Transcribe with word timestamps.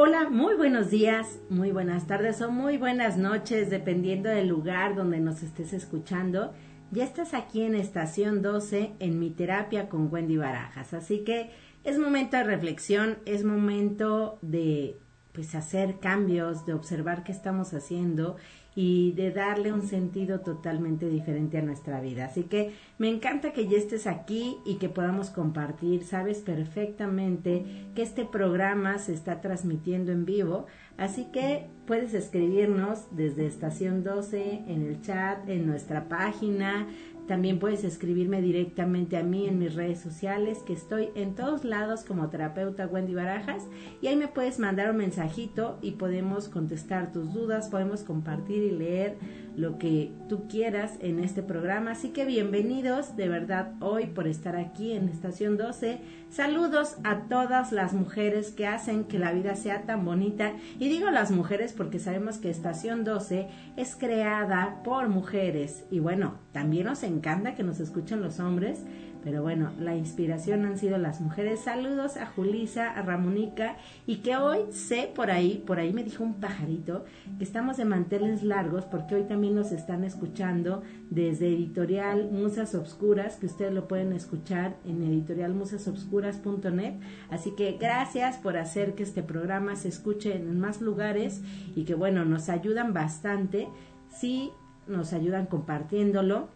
Hola, 0.00 0.30
muy 0.30 0.54
buenos 0.54 0.90
días, 0.90 1.40
muy 1.50 1.72
buenas 1.72 2.06
tardes 2.06 2.40
o 2.40 2.52
muy 2.52 2.78
buenas 2.78 3.16
noches, 3.16 3.68
dependiendo 3.68 4.28
del 4.28 4.46
lugar 4.46 4.94
donde 4.94 5.18
nos 5.18 5.42
estés 5.42 5.72
escuchando. 5.72 6.52
Ya 6.92 7.02
estás 7.02 7.34
aquí 7.34 7.62
en 7.62 7.74
Estación 7.74 8.40
12 8.40 8.92
en 9.00 9.18
mi 9.18 9.30
terapia 9.30 9.88
con 9.88 10.06
Wendy 10.08 10.36
Barajas, 10.36 10.94
así 10.94 11.24
que 11.24 11.50
es 11.82 11.98
momento 11.98 12.36
de 12.36 12.44
reflexión, 12.44 13.18
es 13.26 13.42
momento 13.42 14.38
de 14.40 15.00
pues 15.38 15.54
hacer 15.54 16.00
cambios, 16.00 16.66
de 16.66 16.74
observar 16.74 17.22
qué 17.22 17.30
estamos 17.30 17.72
haciendo 17.72 18.34
y 18.74 19.12
de 19.12 19.30
darle 19.30 19.72
un 19.72 19.86
sentido 19.86 20.40
totalmente 20.40 21.08
diferente 21.08 21.58
a 21.58 21.62
nuestra 21.62 22.00
vida. 22.00 22.24
Así 22.24 22.42
que 22.42 22.72
me 22.98 23.08
encanta 23.08 23.52
que 23.52 23.68
ya 23.68 23.78
estés 23.78 24.08
aquí 24.08 24.56
y 24.66 24.78
que 24.78 24.88
podamos 24.88 25.30
compartir. 25.30 26.02
Sabes 26.02 26.38
perfectamente 26.38 27.64
que 27.94 28.02
este 28.02 28.24
programa 28.24 28.98
se 28.98 29.14
está 29.14 29.40
transmitiendo 29.40 30.10
en 30.10 30.24
vivo, 30.24 30.66
así 30.96 31.28
que 31.32 31.68
puedes 31.86 32.14
escribirnos 32.14 33.04
desde 33.12 33.46
estación 33.46 34.02
12 34.02 34.64
en 34.66 34.88
el 34.88 35.00
chat, 35.02 35.48
en 35.48 35.68
nuestra 35.68 36.08
página, 36.08 36.88
también 37.28 37.58
puedes 37.58 37.84
escribirme 37.84 38.42
directamente 38.42 39.16
a 39.18 39.22
mí 39.22 39.46
en 39.46 39.58
mis 39.58 39.74
redes 39.74 40.00
sociales, 40.00 40.60
que 40.66 40.72
estoy 40.72 41.10
en 41.14 41.34
todos 41.34 41.62
lados 41.64 42.02
como 42.02 42.30
terapeuta 42.30 42.86
Wendy 42.86 43.14
Barajas, 43.14 43.68
y 44.00 44.08
ahí 44.08 44.16
me 44.16 44.28
puedes 44.28 44.58
mandar 44.58 44.90
un 44.90 44.96
mensajito 44.96 45.78
y 45.82 45.92
podemos 45.92 46.48
contestar 46.48 47.12
tus 47.12 47.32
dudas, 47.32 47.68
podemos 47.68 48.02
compartir 48.02 48.62
y 48.64 48.70
leer 48.70 49.18
lo 49.58 49.76
que 49.76 50.12
tú 50.28 50.46
quieras 50.48 50.92
en 51.00 51.18
este 51.18 51.42
programa. 51.42 51.90
Así 51.90 52.10
que 52.10 52.24
bienvenidos 52.24 53.16
de 53.16 53.28
verdad 53.28 53.72
hoy 53.80 54.06
por 54.06 54.28
estar 54.28 54.54
aquí 54.54 54.92
en 54.92 55.08
Estación 55.08 55.56
12. 55.56 55.98
Saludos 56.30 56.96
a 57.02 57.22
todas 57.22 57.72
las 57.72 57.92
mujeres 57.92 58.52
que 58.52 58.68
hacen 58.68 59.02
que 59.02 59.18
la 59.18 59.32
vida 59.32 59.56
sea 59.56 59.82
tan 59.82 60.04
bonita. 60.04 60.52
Y 60.78 60.88
digo 60.88 61.10
las 61.10 61.32
mujeres 61.32 61.72
porque 61.72 61.98
sabemos 61.98 62.38
que 62.38 62.50
Estación 62.50 63.02
12 63.02 63.48
es 63.76 63.96
creada 63.96 64.80
por 64.84 65.08
mujeres. 65.08 65.84
Y 65.90 65.98
bueno, 65.98 66.38
también 66.52 66.86
nos 66.86 67.02
encanta 67.02 67.56
que 67.56 67.64
nos 67.64 67.80
escuchen 67.80 68.20
los 68.20 68.38
hombres 68.38 68.84
pero 69.22 69.42
bueno, 69.42 69.72
la 69.78 69.96
inspiración 69.96 70.64
han 70.64 70.78
sido 70.78 70.98
las 70.98 71.20
mujeres. 71.20 71.60
Saludos 71.60 72.16
a 72.16 72.26
Julisa, 72.26 72.90
a 72.90 73.02
Ramonica 73.02 73.76
y 74.06 74.16
que 74.16 74.36
hoy 74.36 74.60
sé 74.70 75.10
por 75.14 75.30
ahí, 75.30 75.62
por 75.66 75.78
ahí 75.78 75.92
me 75.92 76.04
dijo 76.04 76.24
un 76.24 76.34
pajarito, 76.34 77.04
que 77.38 77.44
estamos 77.44 77.76
de 77.76 77.84
manteles 77.84 78.42
largos 78.42 78.84
porque 78.84 79.14
hoy 79.14 79.24
también 79.24 79.54
nos 79.54 79.72
están 79.72 80.04
escuchando 80.04 80.82
desde 81.10 81.48
editorial 81.48 82.30
Musas 82.30 82.74
Obscuras, 82.74 83.36
que 83.36 83.46
ustedes 83.46 83.72
lo 83.72 83.88
pueden 83.88 84.12
escuchar 84.12 84.76
en 84.84 85.02
editorialmusasobscuras.net. 85.02 86.94
Así 87.30 87.54
que 87.56 87.78
gracias 87.78 88.36
por 88.36 88.56
hacer 88.56 88.94
que 88.94 89.02
este 89.02 89.22
programa 89.22 89.76
se 89.76 89.88
escuche 89.88 90.36
en 90.36 90.58
más 90.58 90.80
lugares 90.80 91.42
y 91.74 91.84
que 91.84 91.94
bueno, 91.94 92.24
nos 92.24 92.48
ayudan 92.48 92.92
bastante. 92.92 93.68
Sí, 94.10 94.50
nos 94.86 95.12
ayudan 95.12 95.46
compartiéndolo 95.46 96.48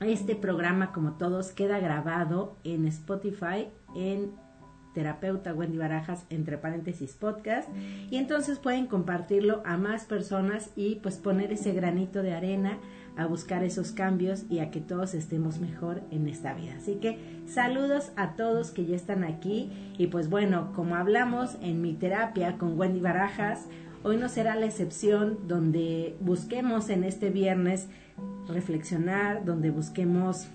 este 0.00 0.36
programa, 0.36 0.92
como 0.92 1.12
todos, 1.12 1.52
queda 1.52 1.78
grabado 1.78 2.56
en 2.64 2.86
Spotify 2.86 3.68
en 3.94 4.32
terapeuta 4.94 5.52
Wendy 5.52 5.76
Barajas 5.76 6.24
entre 6.30 6.56
paréntesis 6.56 7.14
podcast 7.14 7.68
y 8.10 8.16
entonces 8.16 8.58
pueden 8.58 8.86
compartirlo 8.86 9.60
a 9.66 9.76
más 9.76 10.04
personas 10.04 10.70
y 10.76 10.96
pues 10.96 11.16
poner 11.16 11.52
ese 11.52 11.72
granito 11.72 12.22
de 12.22 12.32
arena 12.32 12.78
a 13.16 13.26
buscar 13.26 13.62
esos 13.62 13.92
cambios 13.92 14.44
y 14.48 14.60
a 14.60 14.70
que 14.70 14.80
todos 14.80 15.14
estemos 15.14 15.58
mejor 15.58 16.02
en 16.10 16.28
esta 16.28 16.54
vida. 16.54 16.74
Así 16.76 16.96
que 16.96 17.42
saludos 17.46 18.12
a 18.16 18.34
todos 18.34 18.70
que 18.70 18.86
ya 18.86 18.96
están 18.96 19.24
aquí 19.24 19.70
y 19.98 20.06
pues 20.08 20.30
bueno, 20.30 20.72
como 20.74 20.94
hablamos 20.94 21.56
en 21.60 21.82
mi 21.82 21.94
terapia 21.94 22.56
con 22.56 22.78
Wendy 22.78 23.00
Barajas, 23.00 23.66
hoy 24.04 24.18
no 24.18 24.28
será 24.28 24.54
la 24.54 24.66
excepción 24.66 25.48
donde 25.48 26.14
busquemos 26.20 26.90
en 26.90 27.02
este 27.02 27.30
viernes 27.30 27.88
reflexionar, 28.46 29.44
donde 29.44 29.70
busquemos 29.70 30.46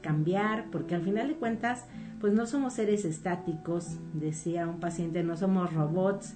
cambiar, 0.00 0.70
porque 0.70 0.94
al 0.94 1.02
final 1.02 1.28
de 1.28 1.34
cuentas, 1.34 1.84
pues 2.20 2.32
no 2.32 2.46
somos 2.46 2.74
seres 2.74 3.04
estáticos, 3.04 3.98
decía 4.14 4.66
un 4.68 4.80
paciente, 4.80 5.22
no 5.24 5.36
somos 5.36 5.72
robots 5.74 6.34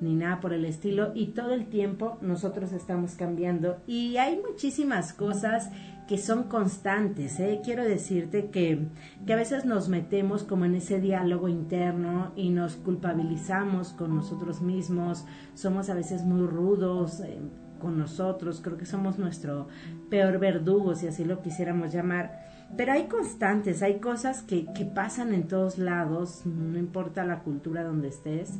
ni 0.00 0.14
nada 0.14 0.40
por 0.40 0.52
el 0.52 0.64
estilo, 0.64 1.12
y 1.14 1.28
todo 1.28 1.54
el 1.54 1.66
tiempo 1.66 2.18
nosotros 2.20 2.72
estamos 2.72 3.14
cambiando. 3.14 3.78
Y 3.86 4.16
hay 4.16 4.40
muchísimas 4.48 5.12
cosas 5.12 5.70
que 6.08 6.18
son 6.18 6.44
constantes. 6.44 7.38
¿eh? 7.38 7.60
Quiero 7.62 7.84
decirte 7.84 8.48
que, 8.48 8.88
que 9.26 9.32
a 9.34 9.36
veces 9.36 9.66
nos 9.66 9.88
metemos 9.88 10.42
como 10.42 10.64
en 10.64 10.74
ese 10.74 11.00
diálogo 11.00 11.48
interno 11.48 12.32
y 12.34 12.48
nos 12.48 12.76
culpabilizamos 12.76 13.90
con 13.90 14.16
nosotros 14.16 14.62
mismos, 14.62 15.26
somos 15.54 15.90
a 15.90 15.94
veces 15.94 16.24
muy 16.24 16.46
rudos. 16.46 17.20
Eh, 17.20 17.38
con 17.78 17.96
nosotros, 17.96 18.60
creo 18.60 18.76
que 18.76 18.86
somos 18.86 19.20
nuestro 19.20 19.68
peor 20.10 20.40
verdugo, 20.40 20.96
si 20.96 21.06
así 21.06 21.24
lo 21.24 21.42
quisiéramos 21.42 21.92
llamar. 21.92 22.48
Pero 22.76 22.92
hay 22.92 23.04
constantes, 23.04 23.84
hay 23.84 24.00
cosas 24.00 24.42
que, 24.42 24.66
que 24.72 24.84
pasan 24.84 25.32
en 25.32 25.46
todos 25.46 25.78
lados, 25.78 26.44
no 26.44 26.76
importa 26.76 27.24
la 27.24 27.44
cultura 27.44 27.84
donde 27.84 28.08
estés, 28.08 28.58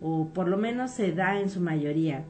o 0.00 0.30
por 0.32 0.48
lo 0.48 0.56
menos 0.56 0.90
se 0.90 1.12
da 1.12 1.38
en 1.38 1.50
su 1.50 1.60
mayoría. 1.60 2.24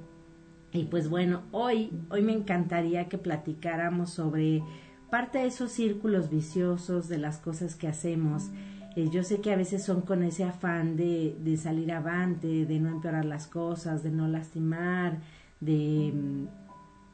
Y 0.76 0.84
pues 0.84 1.08
bueno, 1.08 1.42
hoy, 1.52 1.90
hoy 2.10 2.20
me 2.20 2.32
encantaría 2.32 3.08
que 3.08 3.16
platicáramos 3.16 4.10
sobre 4.10 4.62
parte 5.10 5.38
de 5.38 5.46
esos 5.46 5.72
círculos 5.72 6.28
viciosos 6.28 7.08
de 7.08 7.16
las 7.16 7.38
cosas 7.38 7.74
que 7.76 7.88
hacemos. 7.88 8.50
Eh, 8.94 9.08
yo 9.10 9.22
sé 9.24 9.40
que 9.40 9.52
a 9.52 9.56
veces 9.56 9.82
son 9.82 10.02
con 10.02 10.22
ese 10.22 10.44
afán 10.44 10.96
de, 10.96 11.34
de 11.40 11.56
salir 11.56 11.92
avante, 11.92 12.66
de 12.66 12.78
no 12.78 12.90
empeorar 12.90 13.24
las 13.24 13.46
cosas, 13.46 14.02
de 14.02 14.10
no 14.10 14.28
lastimar, 14.28 15.18
de, 15.60 16.12
mm, 16.14 16.46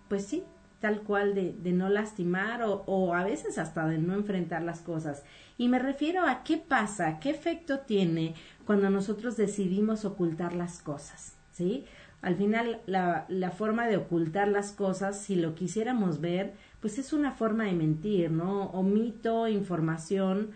pues 0.09 0.27
sí, 0.27 0.43
tal 0.81 1.03
cual 1.03 1.35
de, 1.35 1.53
de 1.53 1.73
no 1.73 1.89
lastimar 1.89 2.65
o, 2.65 2.83
o, 2.87 3.15
a 3.15 3.23
veces 3.23 3.59
hasta 3.59 3.87
de 3.87 3.99
no 3.99 4.15
enfrentar 4.15 4.63
las 4.63 4.81
cosas. 4.81 5.23
Y 5.57 5.69
me 5.69 5.79
refiero 5.79 6.27
a 6.27 6.43
qué 6.43 6.57
pasa, 6.57 7.21
qué 7.21 7.31
efecto 7.31 7.79
tiene 7.81 8.35
cuando 8.67 8.91
nosotros 8.91 9.37
decidimos 9.37 10.05
ocultar 10.05 10.55
las 10.55 10.83
cosas, 10.83 11.37
¿sí? 11.53 11.85
Al 12.23 12.37
final, 12.37 12.81
la, 12.87 13.27
la 13.29 13.51
forma 13.51 13.89
de 13.89 13.97
ocultar 13.97 14.49
las 14.49 14.71
cosas, 14.73 15.21
si 15.21 15.35
lo 15.35 15.55
quisiéramos 15.57 16.21
ver, 16.21 16.55
pues 16.81 16.99
es 16.99 17.13
una 17.13 17.33
forma 17.33 17.65
de 17.65 17.73
mentir, 17.73 18.31
¿no? 18.31 18.67
Omito 18.71 19.49
información, 19.49 20.51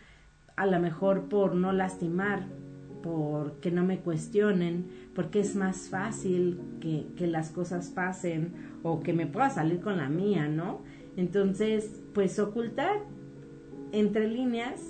a 0.55 0.67
lo 0.67 0.79
mejor 0.79 1.29
por 1.29 1.55
no 1.55 1.73
lastimar, 1.73 2.47
por 3.03 3.61
que 3.61 3.71
no 3.71 3.85
me 3.85 3.99
cuestionen, 3.99 4.87
porque 5.15 5.41
es 5.41 5.57
más 5.57 5.89
fácil 5.89 6.61
que, 6.81 7.07
que 7.17 7.27
las 7.27 7.51
cosas 7.51 7.89
pasen 7.89 8.55
o 8.83 9.01
que 9.01 9.13
me 9.13 9.27
pueda 9.27 9.51
salir 9.51 9.81
con 9.81 9.97
la 9.97 10.09
mía, 10.09 10.49
¿no? 10.49 10.83
Entonces, 11.17 12.01
pues 12.15 12.39
ocultar 12.39 13.01
entre 13.93 14.29
líneas, 14.29 14.81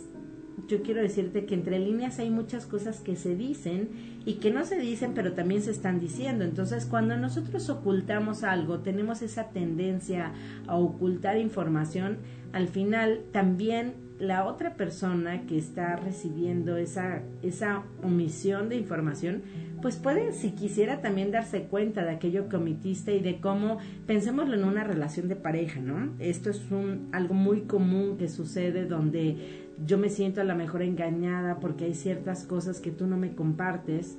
yo 0.68 0.82
quiero 0.82 1.00
decirte 1.00 1.46
que 1.46 1.54
entre 1.54 1.78
líneas 1.78 2.18
hay 2.18 2.30
muchas 2.30 2.66
cosas 2.66 3.00
que 3.00 3.16
se 3.16 3.36
dicen 3.36 3.90
y 4.26 4.34
que 4.34 4.50
no 4.50 4.66
se 4.66 4.76
dicen, 4.76 5.12
pero 5.14 5.32
también 5.34 5.62
se 5.62 5.70
están 5.70 6.00
diciendo. 6.00 6.44
Entonces, 6.44 6.84
cuando 6.84 7.16
nosotros 7.16 7.70
ocultamos 7.70 8.42
algo, 8.42 8.80
tenemos 8.80 9.22
esa 9.22 9.50
tendencia 9.50 10.32
a 10.66 10.74
ocultar 10.74 11.38
información, 11.38 12.18
al 12.52 12.66
final 12.66 13.20
también 13.32 13.94
la 14.18 14.46
otra 14.46 14.74
persona 14.74 15.46
que 15.46 15.58
está 15.58 15.96
recibiendo 15.96 16.76
esa, 16.76 17.22
esa 17.42 17.82
omisión 18.02 18.68
de 18.68 18.76
información, 18.76 19.42
pues 19.82 19.96
puede, 19.96 20.32
si 20.32 20.52
quisiera, 20.52 21.02
también 21.02 21.30
darse 21.30 21.64
cuenta 21.64 22.02
de 22.02 22.10
aquello 22.10 22.48
que 22.48 22.56
omitiste 22.56 23.14
y 23.14 23.20
de 23.20 23.40
cómo, 23.40 23.78
pensémoslo 24.06 24.54
en 24.54 24.64
una 24.64 24.84
relación 24.84 25.28
de 25.28 25.36
pareja, 25.36 25.80
¿no? 25.80 26.14
Esto 26.18 26.50
es 26.50 26.70
un, 26.70 27.08
algo 27.12 27.34
muy 27.34 27.62
común 27.62 28.16
que 28.16 28.28
sucede 28.28 28.86
donde 28.86 29.66
yo 29.84 29.98
me 29.98 30.08
siento 30.08 30.40
a 30.40 30.44
lo 30.44 30.56
mejor 30.56 30.82
engañada 30.82 31.60
porque 31.60 31.84
hay 31.84 31.94
ciertas 31.94 32.44
cosas 32.44 32.80
que 32.80 32.90
tú 32.90 33.06
no 33.06 33.18
me 33.18 33.34
compartes. 33.34 34.16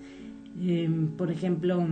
Em, 0.59 1.07
por 1.07 1.31
ejemplo, 1.31 1.85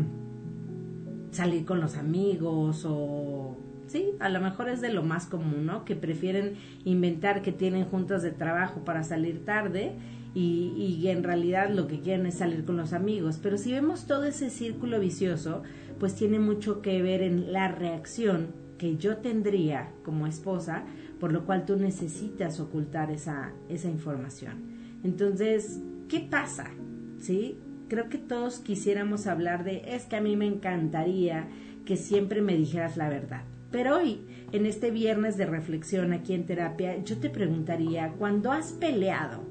salir 1.32 1.66
con 1.66 1.82
los 1.82 1.98
amigos 1.98 2.86
o 2.88 3.58
sí, 3.88 4.12
a 4.20 4.30
lo 4.30 4.42
mejor 4.42 4.70
es 4.70 4.82
de 4.82 4.94
lo 4.94 5.04
más 5.04 5.26
común, 5.26 5.66
¿no? 5.66 5.86
Que 5.86 5.96
prefieren 5.96 6.56
inventar 6.84 7.42
que 7.42 7.52
tienen 7.52 7.86
juntas 7.86 8.22
de 8.22 8.32
trabajo 8.32 8.84
para 8.84 9.04
salir 9.04 9.46
tarde 9.46 9.94
y, 10.36 11.08
en 11.08 11.24
realidad 11.24 11.70
lo 11.70 11.88
que 11.88 12.02
quieren 12.02 12.26
es 12.26 12.36
salir 12.36 12.66
con 12.66 12.76
los 12.76 12.92
amigos. 12.92 13.40
Pero 13.42 13.58
si 13.58 13.72
vemos 13.72 14.06
todo 14.06 14.26
ese 14.26 14.50
círculo 14.50 15.00
vicioso, 15.00 15.64
pues 16.00 16.16
tiene 16.16 16.40
mucho 16.40 16.82
que 16.82 17.02
ver 17.02 17.22
en 17.22 17.54
la 17.54 17.70
reacción 17.70 18.48
que 18.78 18.98
yo 18.98 19.18
tendría 19.18 19.92
como 20.04 20.28
esposa, 20.28 20.84
por 21.22 21.32
lo 21.32 21.46
cual 21.46 21.66
tú 21.66 21.78
necesitas 21.78 22.60
ocultar 22.60 23.12
esa, 23.12 23.54
esa 23.70 23.90
información. 23.90 24.64
Entonces, 25.04 25.80
¿qué 26.10 26.20
pasa? 26.20 26.70
¿Sí? 27.18 27.58
Creo 27.88 28.10
que 28.10 28.18
todos 28.18 28.60
quisiéramos 28.60 29.28
hablar 29.28 29.64
de, 29.64 29.84
es 29.96 30.04
que 30.04 30.18
a 30.18 30.22
mí 30.22 30.36
me 30.36 30.48
encantaría 30.48 31.48
que 31.86 31.96
siempre 31.96 32.42
me 32.42 32.58
dijeras 32.58 32.98
la 32.98 33.08
verdad. 33.08 33.44
Pero 33.76 33.98
hoy, 33.98 34.22
en 34.54 34.66
este 34.66 34.90
viernes 34.90 35.36
de 35.36 35.46
reflexión 35.46 36.14
aquí 36.14 36.34
en 36.34 36.46
terapia, 36.46 37.04
yo 37.04 37.18
te 37.18 37.30
preguntaría, 37.30 38.14
cuando 38.18 38.54
has 38.54 38.72
peleado 38.72 39.44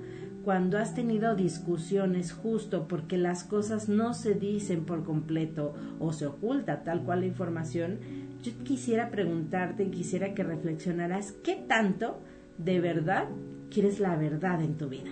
cuando 0.42 0.78
has 0.78 0.94
tenido 0.94 1.34
discusiones 1.34 2.32
justo 2.32 2.88
porque 2.88 3.18
las 3.18 3.44
cosas 3.44 3.90
no 3.90 4.14
se 4.14 4.34
dicen 4.34 4.86
por 4.86 5.04
completo 5.04 5.74
o 5.98 6.14
se 6.14 6.26
oculta 6.26 6.84
tal 6.84 7.02
cual 7.02 7.20
la 7.20 7.26
información, 7.26 7.98
yo 8.42 8.52
quisiera 8.62 9.10
preguntarte 9.10 9.84
y 9.84 9.90
quisiera 9.90 10.32
que 10.32 10.42
reflexionaras 10.42 11.32
qué 11.42 11.56
tanto 11.56 12.22
de 12.56 12.80
verdad 12.80 13.28
quieres 13.70 14.00
la 14.00 14.16
verdad 14.16 14.62
en 14.62 14.76
tu 14.78 14.88
vida. 14.88 15.10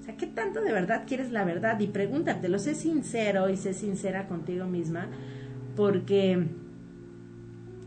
O 0.00 0.02
sea, 0.02 0.16
¿qué 0.16 0.26
tanto 0.26 0.62
de 0.62 0.72
verdad 0.72 1.04
quieres 1.06 1.30
la 1.30 1.44
verdad? 1.44 1.78
Y 1.80 1.88
pregúntatelo, 1.88 2.58
sé 2.58 2.74
sincero 2.74 3.50
y 3.50 3.58
sé 3.58 3.74
sincera 3.74 4.28
contigo 4.28 4.66
misma, 4.66 5.08
porque 5.74 6.48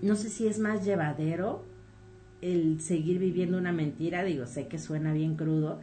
no 0.02 0.16
sé 0.16 0.30
si 0.30 0.48
es 0.48 0.60
más 0.60 0.86
llevadero 0.86 1.64
el 2.42 2.82
seguir 2.82 3.20
viviendo 3.20 3.58
una 3.58 3.72
mentira, 3.72 4.24
digo, 4.24 4.46
sé 4.46 4.68
que 4.68 4.80
suena 4.80 5.14
bien 5.14 5.36
crudo, 5.36 5.80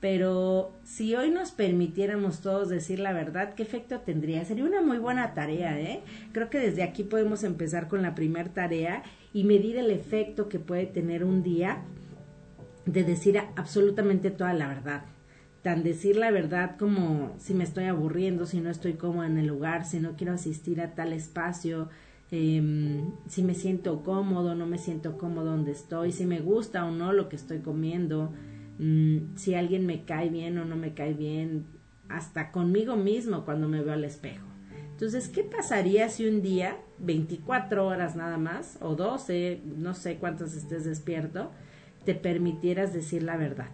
pero 0.00 0.72
si 0.82 1.14
hoy 1.14 1.30
nos 1.30 1.52
permitiéramos 1.52 2.40
todos 2.40 2.68
decir 2.68 2.98
la 2.98 3.12
verdad, 3.12 3.54
¿qué 3.54 3.62
efecto 3.62 4.00
tendría? 4.00 4.44
Sería 4.44 4.64
una 4.64 4.82
muy 4.82 4.98
buena 4.98 5.32
tarea, 5.32 5.78
¿eh? 5.78 6.00
Creo 6.32 6.50
que 6.50 6.58
desde 6.58 6.82
aquí 6.82 7.04
podemos 7.04 7.44
empezar 7.44 7.86
con 7.86 8.02
la 8.02 8.16
primera 8.16 8.52
tarea 8.52 9.04
y 9.32 9.44
medir 9.44 9.76
el 9.76 9.92
efecto 9.92 10.48
que 10.48 10.58
puede 10.58 10.86
tener 10.86 11.22
un 11.22 11.44
día 11.44 11.82
de 12.84 13.04
decir 13.04 13.38
absolutamente 13.54 14.32
toda 14.32 14.52
la 14.54 14.66
verdad. 14.66 15.04
Tan 15.62 15.84
decir 15.84 16.16
la 16.16 16.32
verdad 16.32 16.76
como 16.76 17.36
si 17.38 17.54
me 17.54 17.62
estoy 17.62 17.84
aburriendo, 17.84 18.46
si 18.46 18.60
no 18.60 18.70
estoy 18.70 18.94
cómoda 18.94 19.28
en 19.28 19.38
el 19.38 19.46
lugar, 19.46 19.84
si 19.84 20.00
no 20.00 20.16
quiero 20.16 20.32
asistir 20.32 20.80
a 20.80 20.96
tal 20.96 21.12
espacio, 21.12 21.88
Em, 22.34 23.12
si 23.28 23.42
me 23.42 23.54
siento 23.54 24.02
cómodo, 24.02 24.54
no 24.54 24.66
me 24.66 24.78
siento 24.78 25.18
cómodo 25.18 25.50
donde 25.50 25.72
estoy, 25.72 26.12
si 26.12 26.24
me 26.24 26.40
gusta 26.40 26.86
o 26.86 26.90
no 26.90 27.12
lo 27.12 27.28
que 27.28 27.36
estoy 27.36 27.58
comiendo, 27.58 28.32
mm, 28.78 29.36
si 29.36 29.54
alguien 29.54 29.84
me 29.84 30.06
cae 30.06 30.30
bien 30.30 30.56
o 30.56 30.64
no 30.64 30.74
me 30.76 30.94
cae 30.94 31.12
bien, 31.12 31.66
hasta 32.08 32.50
conmigo 32.50 32.96
mismo 32.96 33.44
cuando 33.44 33.68
me 33.68 33.82
veo 33.82 33.92
al 33.92 34.04
espejo. 34.04 34.46
Entonces, 34.92 35.28
¿qué 35.28 35.42
pasaría 35.42 36.08
si 36.08 36.26
un 36.26 36.40
día, 36.40 36.78
24 37.00 37.86
horas 37.86 38.16
nada 38.16 38.38
más, 38.38 38.78
o 38.80 38.94
12, 38.94 39.60
no 39.76 39.92
sé 39.92 40.16
cuántas 40.16 40.54
estés 40.54 40.84
despierto, 40.84 41.50
te 42.06 42.14
permitieras 42.14 42.94
decir 42.94 43.22
la 43.24 43.36
verdad? 43.36 43.68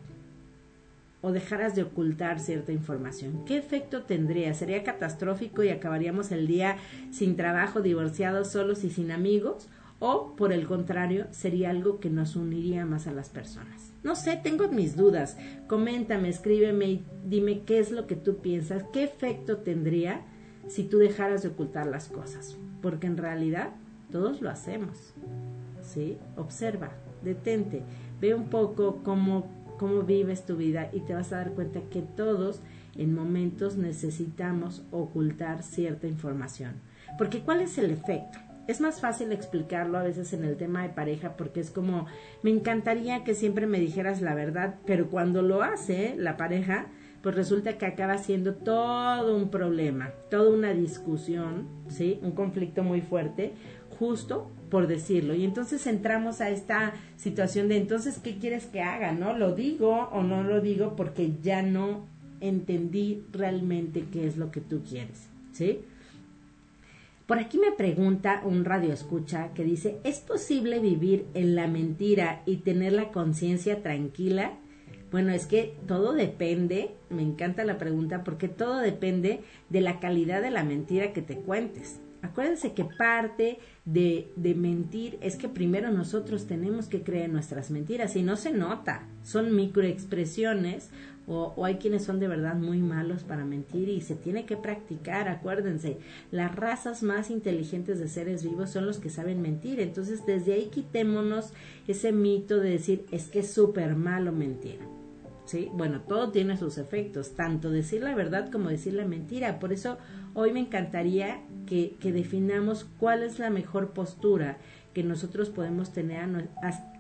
O 1.21 1.33
dejaras 1.33 1.75
de 1.75 1.83
ocultar 1.83 2.39
cierta 2.39 2.73
información. 2.73 3.45
¿Qué 3.45 3.57
efecto 3.57 4.03
tendría? 4.03 4.55
¿Sería 4.55 4.85
catastrófico 4.85 5.63
y 5.65 5.71
acabaríamos 5.71 6.31
el 6.31 6.47
día 6.47 6.77
sin 7.11 7.37
trabajo, 7.37 7.83
divorciados, 7.83 8.53
solos 8.53 8.85
y 8.85 8.91
sin 8.91 9.11
amigos? 9.11 9.69
¿O, 10.01 10.37
por 10.37 10.53
el 10.53 10.67
contrario, 10.67 11.27
sería 11.33 11.71
algo 11.71 11.99
que 11.99 12.09
nos 12.09 12.37
uniría 12.37 12.87
más 12.87 13.09
a 13.09 13.13
las 13.13 13.31
personas? 13.31 13.93
No 14.05 14.15
sé, 14.15 14.39
tengo 14.41 14.69
mis 14.69 14.97
dudas. 14.97 15.37
Coméntame, 15.67 16.29
escríbeme 16.29 16.87
y 16.87 17.05
dime 17.25 17.63
qué 17.65 17.81
es 17.81 17.91
lo 17.91 18.07
que 18.07 18.15
tú 18.15 18.37
piensas, 18.37 18.85
qué 18.93 19.03
efecto 19.03 19.59
tendría 19.59 20.23
si 20.69 20.85
tú 20.85 20.99
dejaras 20.99 21.43
de 21.43 21.49
ocultar 21.49 21.89
las 21.89 22.09
cosas. 22.09 22.57
Porque 22.81 23.09
en 23.09 23.17
realidad 23.17 23.71
todos 24.13 24.41
lo 24.41 24.51
hacemos. 24.51 25.15
¿Sí? 25.83 26.17
Observa, 26.37 26.93
detente, 27.23 27.83
ve 28.21 28.35
un 28.35 28.51
poco 28.51 29.01
cómo 29.03 29.58
cómo 29.79 30.03
vives 30.03 30.45
tu 30.45 30.57
vida 30.57 30.91
y 30.93 31.01
te 31.01 31.15
vas 31.15 31.33
a 31.33 31.37
dar 31.37 31.53
cuenta 31.53 31.81
que 31.91 32.03
todos 32.03 32.61
en 32.97 33.15
momentos 33.15 33.77
necesitamos 33.77 34.83
ocultar 34.91 35.63
cierta 35.63 36.07
información. 36.07 36.75
Porque 37.17 37.41
¿cuál 37.41 37.63
es 37.63 37.79
el 37.79 37.91
efecto? 37.91 38.39
Es 38.67 38.83
más 38.83 39.01
fácil 39.01 39.33
explicarlo 39.33 39.97
a 39.97 40.03
veces 40.03 40.35
en 40.35 40.45
el 40.45 40.59
tema 40.59 40.83
de 40.83 40.91
pareja 40.91 41.39
porque 41.39 41.61
es 41.61 41.71
como, 41.71 42.07
me 42.43 42.51
encantaría 42.51 43.25
que 43.25 43.35
siempre 43.35 43.67
me 43.67 43.81
dijeras 43.81 44.21
la 44.21 44.35
verdad, 44.35 44.75
pero 44.85 45.09
cuando 45.09 45.41
lo 45.41 45.63
hace 45.63 46.15
la 46.19 46.37
pareja, 46.37 46.89
pues 47.23 47.35
resulta 47.35 47.79
que 47.79 47.87
acaba 47.87 48.19
siendo 48.19 48.57
todo 48.57 49.35
un 49.37 49.51
problema, 49.51 50.11
toda 50.31 50.51
una 50.51 50.75
discusión, 50.75 51.67
¿sí? 51.89 52.21
Un 52.23 52.33
conflicto 52.33 52.83
muy 52.83 53.01
fuerte, 53.01 53.55
justo 53.99 54.51
por 54.71 54.87
decirlo. 54.87 55.35
Y 55.35 55.45
entonces 55.45 55.87
entramos 55.87 56.41
a 56.41 56.51
esta 56.51 56.95
situación 57.17 57.69
de 57.69 57.77
entonces, 57.77 58.19
¿qué 58.19 58.39
quieres 58.39 58.67
que 58.67 58.83
haga? 58.83 59.13
¿No? 59.13 59.37
¿Lo 59.37 59.55
digo 59.55 60.09
o 60.13 60.23
no 60.23 60.43
lo 60.43 60.61
digo? 60.61 60.97
Porque 60.97 61.33
ya 61.43 61.63
no 61.63 62.07
entendí 62.41 63.25
realmente 63.33 64.05
qué 64.13 64.27
es 64.27 64.37
lo 64.37 64.51
que 64.51 64.61
tú 64.61 64.83
quieres. 64.89 65.29
¿Sí? 65.53 65.81
Por 67.27 67.39
aquí 67.39 67.59
me 67.59 67.73
pregunta 67.73 68.41
un 68.43 68.65
radio 68.65 68.93
escucha 68.93 69.53
que 69.53 69.63
dice, 69.63 69.99
¿es 70.03 70.21
posible 70.21 70.79
vivir 70.79 71.27
en 71.35 71.57
la 71.57 71.67
mentira 71.67 72.41
y 72.47 72.57
tener 72.57 72.95
la 72.95 73.11
conciencia 73.11 73.83
tranquila? 73.83 74.53
Bueno, 75.11 75.33
es 75.33 75.47
que 75.47 75.75
todo 75.87 76.15
depende, 76.15 76.95
me 77.11 77.23
encanta 77.23 77.65
la 77.65 77.77
pregunta, 77.77 78.25
porque 78.25 78.49
todo 78.49 78.79
depende 78.79 79.41
de 79.69 79.81
la 79.83 80.01
calidad 80.01 80.41
de 80.41 80.51
la 80.51 80.65
mentira 80.65 81.13
que 81.13 81.21
te 81.21 81.37
cuentes. 81.37 82.01
Acuérdense 82.23 82.73
que 82.73 82.85
parte 82.85 83.59
de, 83.93 84.31
de, 84.37 84.55
mentir 84.55 85.19
es 85.23 85.37
que 85.37 85.49
primero 85.49 85.91
nosotros 85.91 86.47
tenemos 86.47 86.89
que 86.89 87.03
creer 87.03 87.31
nuestras 87.31 87.71
mentiras 87.71 88.17
y 88.17 88.23
no 88.23 88.37
se 88.37 88.53
nota, 88.53 89.09
son 89.23 89.55
microexpresiones 89.57 90.91
o, 91.27 91.55
o 91.57 91.65
hay 91.65 91.77
quienes 91.77 92.05
son 92.05 92.21
de 92.21 92.29
verdad 92.29 92.55
muy 92.55 92.79
malos 92.79 93.23
para 93.23 93.47
mentir 93.47 93.89
y 93.89 94.03
se 94.03 94.15
tiene 94.15 94.45
que 94.45 94.59
practicar, 94.59 95.29
acuérdense, 95.29 95.99
las 96.31 96.55
razas 96.55 97.03
más 97.03 97.31
inteligentes 97.31 97.99
de 97.99 98.09
seres 98.09 98.45
vivos 98.45 98.71
son 98.71 98.85
los 98.85 98.99
que 98.99 99.09
saben 99.09 99.41
mentir, 99.41 99.81
entonces 99.81 100.27
desde 100.27 100.53
ahí 100.53 100.67
quitémonos 100.67 101.55
ese 101.87 102.13
mito 102.13 102.59
de 102.61 102.71
decir 102.71 103.07
es 103.11 103.29
que 103.29 103.41
es 103.41 103.51
súper 103.51 103.95
malo 103.95 104.33
mentir. 104.33 104.81
¿Sí? 105.47 105.71
Bueno, 105.73 106.03
todo 106.03 106.31
tiene 106.31 106.59
sus 106.59 106.77
efectos, 106.77 107.31
tanto 107.31 107.71
decir 107.71 108.03
la 108.03 108.15
verdad 108.15 108.51
como 108.51 108.69
decir 108.69 108.93
la 108.93 109.07
mentira. 109.07 109.59
Por 109.59 109.73
eso 109.73 109.97
hoy 110.35 110.53
me 110.53 110.61
encantaría 110.61 111.41
que, 111.67 111.97
definamos 112.03 112.87
cuál 112.99 113.23
es 113.23 113.39
la 113.39 113.51
mejor 113.51 113.91
postura 113.91 114.57
que 114.95 115.03
nosotros 115.03 115.51
podemos 115.51 115.93
tener 115.93 116.49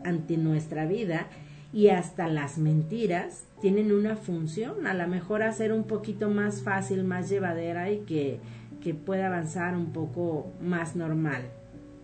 ante 0.05 0.37
nuestra 0.37 0.87
vida 0.87 1.27
y 1.73 1.89
hasta 1.89 2.29
las 2.29 2.59
mentiras 2.59 3.45
tienen 3.61 3.93
una 3.93 4.17
función, 4.17 4.87
a 4.87 4.95
lo 4.95 5.07
mejor 5.09 5.43
hacer 5.43 5.73
un 5.73 5.85
poquito 5.85 6.31
más 6.31 6.63
fácil, 6.63 7.05
más 7.05 7.29
llevadera 7.29 7.91
y 7.91 8.01
que, 8.01 8.41
que 8.83 8.95
pueda 8.95 9.27
avanzar 9.27 9.77
un 9.77 9.93
poco 9.93 10.53
más 10.63 10.97
normal, 10.97 11.43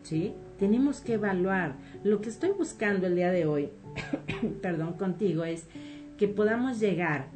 ¿sí? 0.02 0.34
Tenemos 0.58 1.00
que 1.00 1.14
evaluar. 1.14 1.76
Lo 2.02 2.20
que 2.20 2.28
estoy 2.28 2.50
buscando 2.50 3.06
el 3.06 3.16
día 3.16 3.30
de 3.30 3.46
hoy, 3.46 3.70
perdón, 4.62 4.94
contigo, 4.94 5.44
es 5.44 5.66
que 6.18 6.28
podamos 6.28 6.80
llegar 6.80 7.26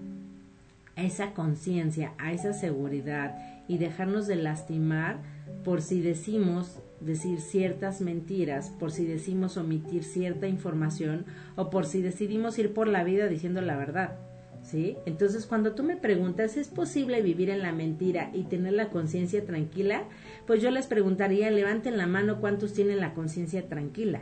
a 0.97 1.03
esa 1.03 1.33
conciencia, 1.33 2.13
a 2.19 2.33
esa 2.33 2.53
seguridad 2.53 3.37
y 3.69 3.79
dejarnos 3.79 4.27
de 4.27 4.37
lastimar 4.37 5.21
por 5.63 5.83
si 5.83 6.01
decimos 6.01 6.81
decir 7.01 7.41
ciertas 7.41 8.01
mentiras, 8.01 8.71
por 8.71 8.91
si 8.91 9.05
decimos 9.05 9.57
omitir 9.57 10.03
cierta 10.03 10.49
información 10.49 11.27
o 11.57 11.71
por 11.71 11.87
si 11.87 12.03
decidimos 12.03 12.59
ir 12.59 12.73
por 12.73 12.89
la 12.89 13.05
vida 13.05 13.29
diciendo 13.29 13.61
la 13.61 13.77
verdad. 13.77 14.17
¿Sí? 14.63 14.97
Entonces, 15.07 15.47
cuando 15.47 15.73
tú 15.73 15.83
me 15.83 15.97
preguntas, 15.97 16.57
¿es 16.57 16.69
posible 16.69 17.23
vivir 17.23 17.49
en 17.49 17.63
la 17.63 17.73
mentira 17.73 18.31
y 18.35 18.43
tener 18.45 18.75
la 18.75 18.91
conciencia 18.91 19.47
tranquila? 19.47 20.03
Pues 20.47 20.61
yo 20.61 20.71
les 20.71 20.87
preguntaría, 20.87 21.51
levanten 21.51 21.97
la 21.97 22.07
mano 22.07 22.41
cuántos 22.41 22.75
tienen 22.75 23.01
la 23.01 23.15
conciencia 23.15 23.67
tranquila, 23.69 24.21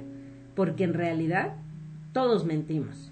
porque 0.55 0.85
en 0.85 0.95
realidad 0.95 1.57
todos 2.13 2.45
mentimos. 2.45 3.11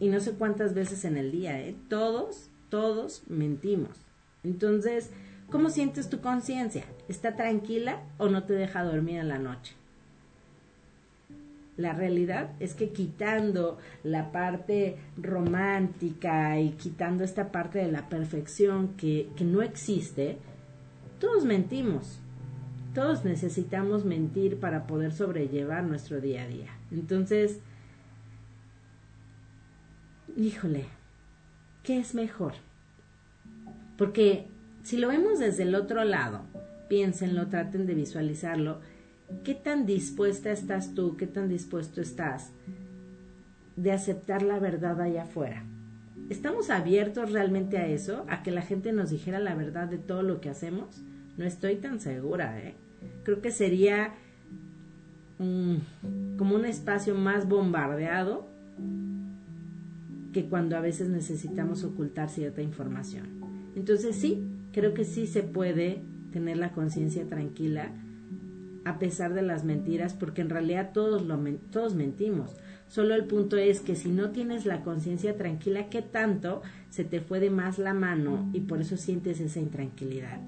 Y 0.00 0.08
no 0.08 0.18
sé 0.20 0.32
cuántas 0.32 0.74
veces 0.74 1.04
en 1.04 1.16
el 1.16 1.30
día, 1.30 1.60
¿eh? 1.60 1.76
Todos, 1.88 2.50
todos 2.70 3.22
mentimos. 3.28 4.09
Entonces, 4.44 5.10
¿cómo 5.50 5.70
sientes 5.70 6.08
tu 6.08 6.20
conciencia? 6.20 6.84
¿Está 7.08 7.36
tranquila 7.36 8.02
o 8.18 8.28
no 8.28 8.44
te 8.44 8.54
deja 8.54 8.84
dormir 8.84 9.18
en 9.18 9.28
la 9.28 9.38
noche? 9.38 9.74
La 11.76 11.94
realidad 11.94 12.50
es 12.60 12.74
que 12.74 12.90
quitando 12.90 13.78
la 14.02 14.32
parte 14.32 14.98
romántica 15.16 16.60
y 16.60 16.72
quitando 16.72 17.24
esta 17.24 17.50
parte 17.52 17.78
de 17.78 17.90
la 17.90 18.08
perfección 18.08 18.96
que, 18.96 19.30
que 19.36 19.44
no 19.44 19.62
existe, 19.62 20.36
todos 21.18 21.44
mentimos. 21.44 22.20
Todos 22.94 23.24
necesitamos 23.24 24.04
mentir 24.04 24.58
para 24.58 24.86
poder 24.86 25.12
sobrellevar 25.12 25.84
nuestro 25.84 26.20
día 26.20 26.42
a 26.42 26.48
día. 26.48 26.70
Entonces, 26.90 27.60
híjole, 30.36 30.86
¿qué 31.82 31.98
es 31.98 32.14
mejor? 32.14 32.54
Porque 34.00 34.46
si 34.82 34.96
lo 34.96 35.08
vemos 35.08 35.38
desde 35.38 35.64
el 35.64 35.74
otro 35.74 36.04
lado, 36.04 36.40
piénsenlo, 36.88 37.48
traten 37.48 37.84
de 37.84 37.92
visualizarlo, 37.92 38.80
¿qué 39.44 39.54
tan 39.54 39.84
dispuesta 39.84 40.50
estás 40.50 40.94
tú, 40.94 41.18
qué 41.18 41.26
tan 41.26 41.50
dispuesto 41.50 42.00
estás 42.00 42.50
de 43.76 43.92
aceptar 43.92 44.40
la 44.40 44.58
verdad 44.58 45.02
allá 45.02 45.24
afuera? 45.24 45.64
¿Estamos 46.30 46.70
abiertos 46.70 47.30
realmente 47.30 47.76
a 47.76 47.88
eso? 47.88 48.24
¿A 48.30 48.42
que 48.42 48.52
la 48.52 48.62
gente 48.62 48.90
nos 48.92 49.10
dijera 49.10 49.38
la 49.38 49.54
verdad 49.54 49.86
de 49.86 49.98
todo 49.98 50.22
lo 50.22 50.40
que 50.40 50.48
hacemos? 50.48 51.02
No 51.36 51.44
estoy 51.44 51.76
tan 51.76 52.00
segura, 52.00 52.58
¿eh? 52.58 52.76
Creo 53.22 53.42
que 53.42 53.50
sería 53.50 54.14
como 55.36 56.54
un 56.54 56.64
espacio 56.64 57.14
más 57.14 57.46
bombardeado 57.46 58.46
que 60.32 60.46
cuando 60.46 60.78
a 60.78 60.80
veces 60.80 61.10
necesitamos 61.10 61.84
ocultar 61.84 62.30
cierta 62.30 62.62
información. 62.62 63.39
Entonces 63.76 64.16
sí, 64.16 64.44
creo 64.72 64.94
que 64.94 65.04
sí 65.04 65.26
se 65.26 65.42
puede 65.42 66.02
tener 66.32 66.56
la 66.56 66.72
conciencia 66.72 67.26
tranquila 67.26 67.92
a 68.84 68.98
pesar 68.98 69.34
de 69.34 69.42
las 69.42 69.64
mentiras, 69.64 70.14
porque 70.14 70.40
en 70.40 70.50
realidad 70.50 70.90
todos, 70.92 71.22
lo, 71.26 71.38
todos 71.70 71.94
mentimos. 71.94 72.56
Solo 72.88 73.14
el 73.14 73.24
punto 73.24 73.56
es 73.56 73.80
que 73.80 73.94
si 73.94 74.10
no 74.10 74.30
tienes 74.30 74.66
la 74.66 74.82
conciencia 74.82 75.36
tranquila, 75.36 75.88
¿qué 75.90 76.02
tanto 76.02 76.62
se 76.88 77.04
te 77.04 77.20
fue 77.20 77.38
de 77.38 77.50
más 77.50 77.78
la 77.78 77.94
mano 77.94 78.50
y 78.52 78.60
por 78.60 78.80
eso 78.80 78.96
sientes 78.96 79.38
esa 79.40 79.60
intranquilidad? 79.60 80.40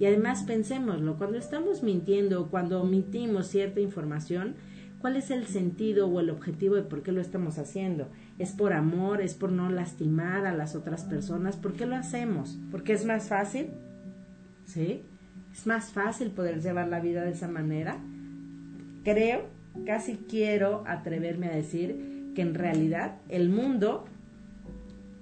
Y 0.00 0.06
además 0.06 0.42
pensémoslo, 0.42 1.16
cuando 1.18 1.38
estamos 1.38 1.82
mintiendo 1.82 2.40
o 2.40 2.48
cuando 2.48 2.82
omitimos 2.82 3.46
cierta 3.46 3.80
información, 3.80 4.54
¿cuál 5.00 5.16
es 5.16 5.30
el 5.30 5.46
sentido 5.46 6.08
o 6.08 6.18
el 6.18 6.30
objetivo 6.30 6.74
de 6.74 6.82
por 6.82 7.02
qué 7.02 7.12
lo 7.12 7.20
estamos 7.20 7.58
haciendo? 7.58 8.08
¿Es 8.38 8.52
por 8.52 8.72
amor? 8.72 9.20
¿Es 9.20 9.34
por 9.34 9.52
no 9.52 9.70
lastimar 9.70 10.46
a 10.46 10.52
las 10.52 10.74
otras 10.74 11.04
personas? 11.04 11.56
¿Por 11.56 11.74
qué 11.74 11.86
lo 11.86 11.96
hacemos? 11.96 12.58
¿Porque 12.70 12.92
es 12.92 13.04
más 13.04 13.28
fácil? 13.28 13.68
¿Sí? 14.66 15.02
Es 15.52 15.66
más 15.66 15.92
fácil 15.92 16.30
poder 16.30 16.60
llevar 16.60 16.88
la 16.88 17.00
vida 17.00 17.22
de 17.22 17.30
esa 17.30 17.46
manera. 17.46 17.96
Creo, 19.04 19.46
casi 19.86 20.16
quiero 20.28 20.82
atreverme 20.86 21.46
a 21.46 21.54
decir 21.54 22.32
que 22.34 22.42
en 22.42 22.54
realidad 22.54 23.18
el 23.28 23.50
mundo 23.50 24.06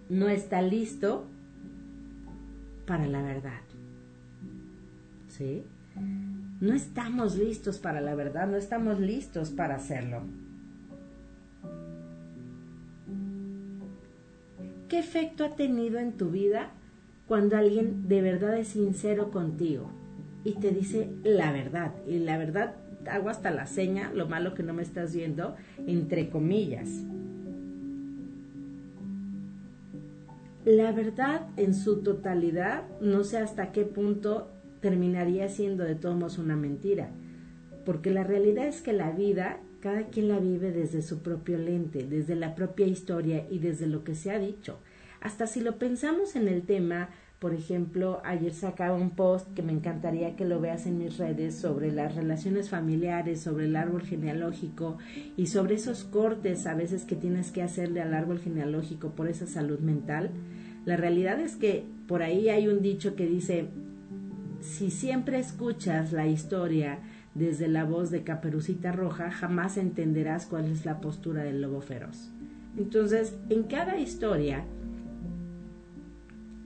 no 0.08 0.28
está 0.28 0.62
listo 0.62 1.26
para 2.86 3.06
la 3.06 3.22
verdad. 3.22 3.60
¿Sí? 5.28 5.64
No 6.60 6.74
estamos 6.74 7.36
listos 7.36 7.78
para 7.78 8.00
la 8.00 8.14
verdad, 8.14 8.46
no 8.46 8.56
estamos 8.56 9.00
listos 9.00 9.50
para 9.50 9.74
hacerlo. 9.74 10.22
¿Qué 14.92 14.98
efecto 14.98 15.46
ha 15.46 15.56
tenido 15.56 15.98
en 15.98 16.12
tu 16.12 16.28
vida 16.28 16.70
cuando 17.26 17.56
alguien 17.56 18.08
de 18.08 18.20
verdad 18.20 18.58
es 18.58 18.68
sincero 18.68 19.30
contigo? 19.30 19.90
y 20.44 20.52
te 20.54 20.70
dice 20.70 21.08
la 21.24 21.52
verdad. 21.52 21.92
Y 22.06 22.18
la 22.18 22.38
verdad, 22.38 22.74
hago 23.10 23.28
hasta 23.28 23.50
la 23.50 23.66
seña, 23.66 24.12
lo 24.12 24.28
malo 24.28 24.54
que 24.54 24.62
no 24.62 24.74
me 24.74 24.82
estás 24.82 25.14
viendo, 25.14 25.56
entre 25.86 26.30
comillas. 26.30 26.88
La 30.64 30.92
verdad 30.92 31.48
en 31.56 31.74
su 31.74 32.02
totalidad, 32.02 32.84
no 33.00 33.24
sé 33.24 33.38
hasta 33.38 33.72
qué 33.72 33.84
punto 33.84 34.50
terminaría 34.80 35.48
siendo 35.48 35.84
de 35.84 35.94
todos 35.94 36.16
modos 36.16 36.38
una 36.38 36.56
mentira. 36.56 37.10
Porque 37.84 38.10
la 38.10 38.24
realidad 38.24 38.66
es 38.66 38.80
que 38.80 38.92
la 38.92 39.10
vida, 39.10 39.58
cada 39.82 40.04
quien 40.06 40.28
la 40.28 40.38
vive 40.38 40.72
desde 40.72 41.02
su 41.02 41.22
propio 41.22 41.58
lente, 41.58 42.06
desde 42.06 42.36
la 42.36 42.54
propia 42.54 42.86
historia 42.86 43.46
y 43.50 43.58
desde 43.58 43.86
lo 43.86 44.04
que 44.04 44.14
se 44.14 44.30
ha 44.30 44.38
dicho. 44.38 44.78
Hasta 45.20 45.46
si 45.46 45.60
lo 45.60 45.78
pensamos 45.78 46.36
en 46.36 46.48
el 46.48 46.62
tema 46.62 47.10
por 47.42 47.54
ejemplo, 47.54 48.22
ayer 48.24 48.54
sacaba 48.54 48.94
un 48.94 49.10
post 49.10 49.52
que 49.54 49.64
me 49.64 49.72
encantaría 49.72 50.36
que 50.36 50.44
lo 50.44 50.60
veas 50.60 50.86
en 50.86 50.98
mis 50.98 51.18
redes 51.18 51.56
sobre 51.56 51.90
las 51.90 52.14
relaciones 52.14 52.70
familiares, 52.70 53.40
sobre 53.40 53.64
el 53.64 53.74
árbol 53.74 54.02
genealógico 54.02 54.98
y 55.36 55.48
sobre 55.48 55.74
esos 55.74 56.04
cortes 56.04 56.68
a 56.68 56.76
veces 56.76 57.02
que 57.02 57.16
tienes 57.16 57.50
que 57.50 57.64
hacerle 57.64 58.00
al 58.00 58.14
árbol 58.14 58.38
genealógico 58.38 59.16
por 59.16 59.26
esa 59.26 59.48
salud 59.48 59.80
mental. 59.80 60.30
La 60.84 60.96
realidad 60.96 61.40
es 61.40 61.56
que 61.56 61.84
por 62.06 62.22
ahí 62.22 62.48
hay 62.48 62.68
un 62.68 62.80
dicho 62.80 63.16
que 63.16 63.26
dice, 63.26 63.66
si 64.60 64.92
siempre 64.92 65.40
escuchas 65.40 66.12
la 66.12 66.28
historia 66.28 67.00
desde 67.34 67.68
la 67.68 67.84
voz 67.84 68.10
de 68.10 68.24
Caperucita 68.24 68.92
Roja, 68.92 69.30
jamás 69.30 69.76
entenderás 69.76 70.46
cuál 70.46 70.66
es 70.66 70.84
la 70.84 71.00
postura 71.00 71.42
del 71.42 71.62
lobo 71.62 71.80
feroz. 71.80 72.30
Entonces, 72.76 73.34
en 73.48 73.64
cada 73.64 73.98
historia, 73.98 74.64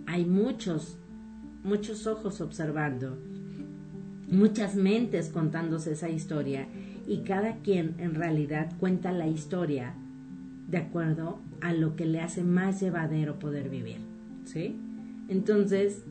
hay 0.07 0.25
muchos, 0.25 0.99
muchos 1.63 2.07
ojos 2.07 2.41
observando, 2.41 3.19
muchas 4.31 4.75
mentes 4.75 5.29
contándose 5.29 5.93
esa 5.93 6.09
historia 6.09 6.67
y 7.07 7.19
cada 7.19 7.57
quien 7.57 7.95
en 7.99 8.15
realidad 8.15 8.73
cuenta 8.79 9.13
la 9.13 9.29
historia 9.29 9.95
de 10.69 10.79
acuerdo 10.79 11.39
a 11.61 11.73
lo 11.73 11.95
que 11.95 12.07
le 12.07 12.21
hace 12.21 12.43
más 12.43 12.81
llevadero 12.81 13.39
poder 13.39 13.69
vivir. 13.69 13.99
¿Sí? 14.45 14.77
Entonces, 15.29 16.03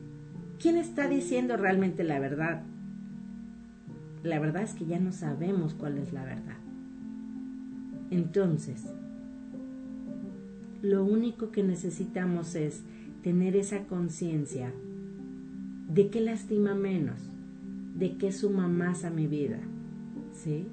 ¿quién 0.58 0.76
está 0.76 1.08
diciendo 1.08 1.56
realmente 1.56 2.04
la 2.04 2.18
verdad? 2.18 2.62
La 4.26 4.40
verdad 4.40 4.64
es 4.64 4.74
que 4.74 4.86
ya 4.86 4.98
no 4.98 5.12
sabemos 5.12 5.74
cuál 5.74 5.98
es 5.98 6.12
la 6.12 6.24
verdad. 6.24 6.56
Entonces, 8.10 8.84
lo 10.82 11.04
único 11.04 11.52
que 11.52 11.62
necesitamos 11.62 12.56
es 12.56 12.82
tener 13.22 13.54
esa 13.54 13.84
conciencia 13.84 14.72
de 15.88 16.10
qué 16.10 16.20
lastima 16.20 16.74
menos, 16.74 17.30
de 17.94 18.16
qué 18.16 18.32
suma 18.32 18.66
más 18.66 19.04
a 19.04 19.10
mi 19.10 19.28
vida, 19.28 19.60
¿sí? 20.32 20.66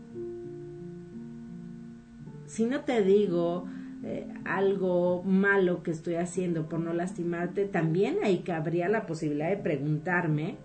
Si 2.47 2.65
no 2.65 2.81
te 2.81 3.03
digo 3.03 3.67
eh, 4.03 4.27
algo 4.45 5.21
malo 5.21 5.83
que 5.83 5.91
estoy 5.91 6.15
haciendo 6.15 6.69
por 6.69 6.79
no 6.79 6.91
lastimarte, 6.91 7.65
también 7.65 8.17
ahí 8.23 8.39
cabría 8.39 8.89
la 8.89 9.05
posibilidad 9.05 9.49
de 9.49 9.57
preguntarme 9.57 10.57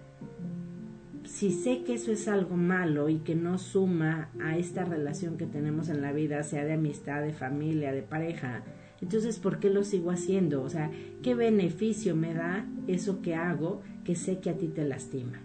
si 1.39 1.53
sé 1.53 1.85
que 1.85 1.95
eso 1.95 2.11
es 2.11 2.27
algo 2.27 2.57
malo 2.57 3.09
y 3.09 3.19
que 3.19 3.37
no 3.37 3.59
suma 3.59 4.29
a 4.43 4.59
esta 4.59 4.85
relación 4.85 5.37
que 5.37 5.47
tenemos 5.47 5.89
en 5.89 6.03
la 6.03 6.11
vida, 6.11 6.43
sea 6.43 6.65
de 6.65 6.73
amistad, 6.73 7.23
de 7.23 7.33
familia, 7.33 7.93
de 7.93 8.03
pareja, 8.03 8.65
entonces, 9.01 9.39
¿por 9.39 9.61
qué 9.61 9.71
lo 9.71 9.85
sigo 9.85 10.11
haciendo? 10.11 10.65
O 10.65 10.69
sea, 10.69 10.91
¿qué 11.23 11.37
beneficio 11.37 12.17
me 12.17 12.35
da 12.35 12.67
eso 12.89 13.23
que 13.23 13.37
hago 13.37 13.83
que 14.03 14.17
sé 14.17 14.41
que 14.41 14.51
a 14.51 14.59
ti 14.59 14.67
te 14.67 14.85
lastima? 14.85 15.39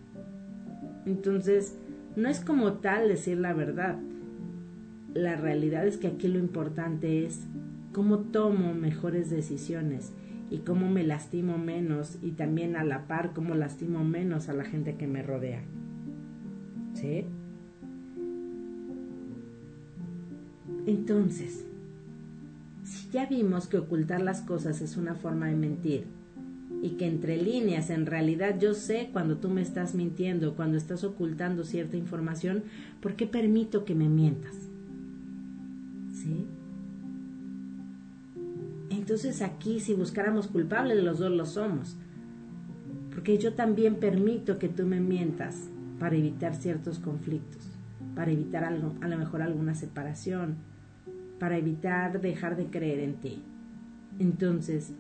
Entonces, 1.06 1.78
no 2.16 2.28
es 2.28 2.40
como 2.40 2.74
tal 2.80 3.08
decir 3.08 3.38
la 3.38 3.54
verdad. 3.54 4.00
La 5.14 5.36
realidad 5.36 5.86
es 5.86 5.98
que 5.98 6.08
aquí 6.08 6.28
lo 6.28 6.40
importante 6.40 7.24
es 7.24 7.46
cómo 7.92 8.18
tomo 8.18 8.74
mejores 8.74 9.30
decisiones 9.30 10.12
y 10.50 10.62
cómo 10.62 10.90
me 10.90 11.04
lastimo 11.04 11.60
menos 11.60 12.18
y 12.24 12.32
también 12.32 12.78
a 12.78 12.84
la 12.84 13.06
par 13.06 13.34
cómo 13.34 13.54
lastimo 13.54 14.04
menos 14.04 14.50
a 14.50 14.54
la 14.54 14.64
gente 14.64 14.96
que 14.96 15.06
me 15.06 15.22
rodea. 15.22 15.62
Entonces, 20.86 21.65
ya 23.12 23.25
vimos 23.25 23.67
que 23.67 23.77
ocultar 23.77 24.22
las 24.22 24.41
cosas 24.41 24.81
es 24.81 24.98
una 24.98 25.15
forma 25.15 25.48
de 25.48 25.55
mentir 25.55 26.05
y 26.81 26.91
que 26.91 27.07
entre 27.07 27.38
líneas 27.41 27.89
en 27.89 28.05
realidad 28.05 28.60
yo 28.60 28.74
sé 28.74 29.10
cuando 29.13 29.38
tú 29.38 29.50
me 29.50 29.62
estás 29.62 29.95
mintiendo, 29.95 30.55
cuando 30.55 30.77
estás 30.77 31.03
ocultando 31.03 31.63
cierta 31.63 31.95
información, 31.95 32.63
¿por 33.01 33.15
qué 33.15 33.25
permito 33.27 33.86
que 33.86 33.95
me 33.95 34.10
mientas? 34.10 34.55
¿Sí? 36.12 36.45
Entonces 38.89 39.41
aquí 39.41 39.79
si 39.79 39.93
buscáramos 39.93 40.48
culpables 40.48 41.03
los 41.03 41.19
dos 41.19 41.31
lo 41.31 41.45
somos. 41.45 41.95
Porque 43.13 43.38
yo 43.38 43.53
también 43.53 43.95
permito 43.95 44.57
que 44.57 44.69
tú 44.69 44.86
me 44.86 45.00
mientas 45.00 45.69
para 46.00 46.16
evitar 46.16 46.56
ciertos 46.56 47.00
conflictos, 47.00 47.62
para 48.16 48.32
evitar 48.32 48.64
algo, 48.64 48.94
a 49.02 49.08
lo 49.08 49.18
mejor 49.18 49.42
alguna 49.42 49.76
separación, 49.76 50.56
para 51.40 51.58
evitar 51.58 52.22
dejar 52.22 52.56
de 52.56 52.68
creer 52.68 53.00
en 53.00 53.16
ti. 53.16 53.42
Entonces, 54.20 54.92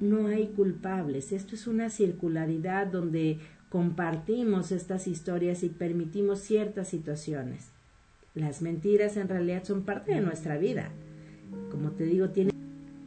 no 0.00 0.26
hay 0.28 0.48
culpables. 0.48 1.32
Esto 1.32 1.54
es 1.54 1.66
una 1.66 1.90
circularidad 1.90 2.86
donde 2.86 3.38
compartimos 3.68 4.72
estas 4.72 5.06
historias 5.06 5.62
y 5.62 5.68
permitimos 5.68 6.40
ciertas 6.40 6.88
situaciones. 6.88 7.70
Las 8.34 8.62
mentiras 8.62 9.16
en 9.16 9.28
realidad 9.28 9.64
son 9.64 9.82
parte 9.82 10.14
de 10.14 10.20
nuestra 10.20 10.56
vida. 10.56 10.90
Como 11.70 11.90
te 11.90 12.04
digo, 12.04 12.30
tienen 12.30 12.54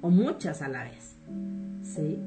o 0.01 0.09
muchas 0.09 0.61
a 0.61 0.67
la 0.67 0.83
vez. 0.83 1.15
¿Sí? 1.83 2.19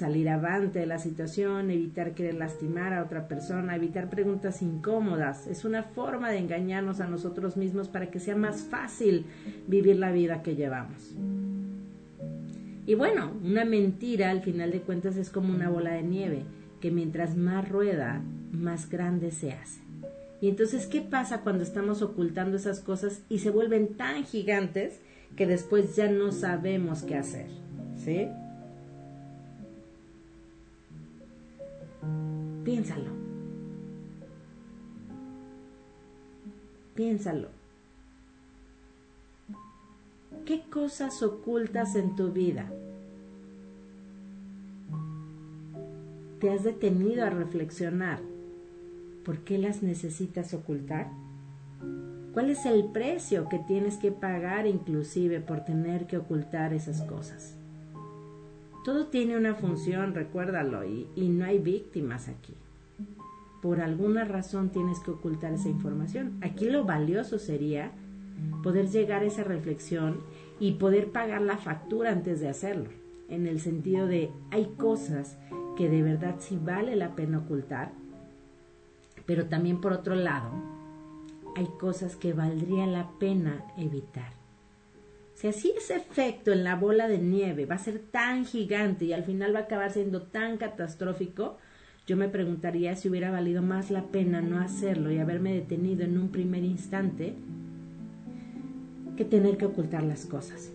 Salir 0.00 0.30
avante 0.30 0.78
de 0.78 0.86
la 0.86 0.98
situación, 0.98 1.70
evitar 1.70 2.14
querer 2.14 2.34
lastimar 2.34 2.94
a 2.94 3.04
otra 3.04 3.28
persona, 3.28 3.76
evitar 3.76 4.08
preguntas 4.08 4.62
incómodas. 4.62 5.46
Es 5.46 5.64
una 5.64 5.82
forma 5.82 6.30
de 6.30 6.38
engañarnos 6.38 7.00
a 7.00 7.06
nosotros 7.06 7.56
mismos 7.56 7.88
para 7.88 8.10
que 8.10 8.18
sea 8.18 8.34
más 8.34 8.62
fácil 8.62 9.26
vivir 9.68 9.96
la 9.96 10.10
vida 10.10 10.42
que 10.42 10.56
llevamos. 10.56 11.14
Y 12.86 12.94
bueno, 12.94 13.32
una 13.44 13.64
mentira 13.64 14.30
al 14.30 14.40
final 14.40 14.72
de 14.72 14.80
cuentas 14.80 15.16
es 15.16 15.28
como 15.28 15.54
una 15.54 15.68
bola 15.68 15.92
de 15.92 16.02
nieve, 16.02 16.44
que 16.80 16.90
mientras 16.90 17.36
más 17.36 17.68
rueda, 17.68 18.22
más 18.52 18.88
grande 18.88 19.30
se 19.30 19.52
hace. 19.52 19.82
Y 20.40 20.48
entonces, 20.48 20.86
¿qué 20.86 21.02
pasa 21.02 21.42
cuando 21.42 21.62
estamos 21.62 22.00
ocultando 22.00 22.56
esas 22.56 22.80
cosas 22.80 23.22
y 23.28 23.40
se 23.40 23.50
vuelven 23.50 23.94
tan 23.98 24.24
gigantes 24.24 24.98
que 25.36 25.46
después 25.46 25.94
ya 25.94 26.10
no 26.10 26.32
sabemos 26.32 27.02
qué 27.02 27.16
hacer? 27.16 27.46
¿Sí? 28.02 28.28
Piénsalo. 32.64 33.10
Piénsalo. 36.94 37.48
¿Qué 40.44 40.62
cosas 40.70 41.22
ocultas 41.22 41.94
en 41.96 42.16
tu 42.16 42.32
vida? 42.32 42.70
¿Te 46.40 46.50
has 46.50 46.64
detenido 46.64 47.24
a 47.24 47.30
reflexionar? 47.30 48.20
¿Por 49.24 49.38
qué 49.44 49.58
las 49.58 49.82
necesitas 49.82 50.54
ocultar? 50.54 51.10
¿Cuál 52.32 52.50
es 52.50 52.64
el 52.66 52.86
precio 52.86 53.48
que 53.48 53.58
tienes 53.58 53.96
que 53.96 54.12
pagar 54.12 54.66
inclusive 54.66 55.40
por 55.40 55.64
tener 55.64 56.06
que 56.06 56.16
ocultar 56.16 56.72
esas 56.72 57.02
cosas? 57.02 57.59
Todo 58.84 59.06
tiene 59.06 59.36
una 59.36 59.54
función, 59.54 60.14
recuérdalo, 60.14 60.84
y, 60.84 61.06
y 61.14 61.28
no 61.28 61.44
hay 61.44 61.58
víctimas 61.58 62.28
aquí. 62.28 62.54
Por 63.60 63.80
alguna 63.80 64.24
razón 64.24 64.70
tienes 64.70 65.00
que 65.00 65.10
ocultar 65.10 65.52
esa 65.52 65.68
información. 65.68 66.38
Aquí 66.40 66.70
lo 66.70 66.84
valioso 66.84 67.38
sería 67.38 67.92
poder 68.62 68.88
llegar 68.88 69.22
a 69.22 69.26
esa 69.26 69.44
reflexión 69.44 70.20
y 70.58 70.72
poder 70.72 71.12
pagar 71.12 71.42
la 71.42 71.58
factura 71.58 72.10
antes 72.10 72.40
de 72.40 72.48
hacerlo. 72.48 72.88
En 73.28 73.46
el 73.46 73.60
sentido 73.60 74.06
de 74.06 74.30
hay 74.50 74.74
cosas 74.76 75.36
que 75.76 75.88
de 75.88 76.02
verdad 76.02 76.36
sí 76.38 76.58
vale 76.62 76.96
la 76.96 77.14
pena 77.14 77.38
ocultar, 77.38 77.92
pero 79.26 79.46
también 79.46 79.80
por 79.80 79.92
otro 79.92 80.14
lado 80.14 80.50
hay 81.54 81.66
cosas 81.78 82.16
que 82.16 82.32
valdría 82.32 82.86
la 82.86 83.10
pena 83.18 83.64
evitar. 83.76 84.39
Si 85.40 85.48
así 85.48 85.72
ese 85.74 85.96
efecto 85.96 86.52
en 86.52 86.64
la 86.64 86.76
bola 86.76 87.08
de 87.08 87.16
nieve 87.16 87.64
va 87.64 87.76
a 87.76 87.78
ser 87.78 87.98
tan 87.98 88.44
gigante 88.44 89.06
y 89.06 89.14
al 89.14 89.24
final 89.24 89.54
va 89.54 89.60
a 89.60 89.62
acabar 89.62 89.90
siendo 89.90 90.20
tan 90.20 90.58
catastrófico, 90.58 91.56
yo 92.06 92.18
me 92.18 92.28
preguntaría 92.28 92.94
si 92.94 93.08
hubiera 93.08 93.30
valido 93.30 93.62
más 93.62 93.90
la 93.90 94.02
pena 94.02 94.42
no 94.42 94.60
hacerlo 94.60 95.10
y 95.10 95.16
haberme 95.16 95.54
detenido 95.54 96.04
en 96.04 96.18
un 96.18 96.28
primer 96.28 96.62
instante 96.62 97.36
que 99.16 99.24
tener 99.24 99.56
que 99.56 99.64
ocultar 99.64 100.02
las 100.02 100.26
cosas. 100.26 100.72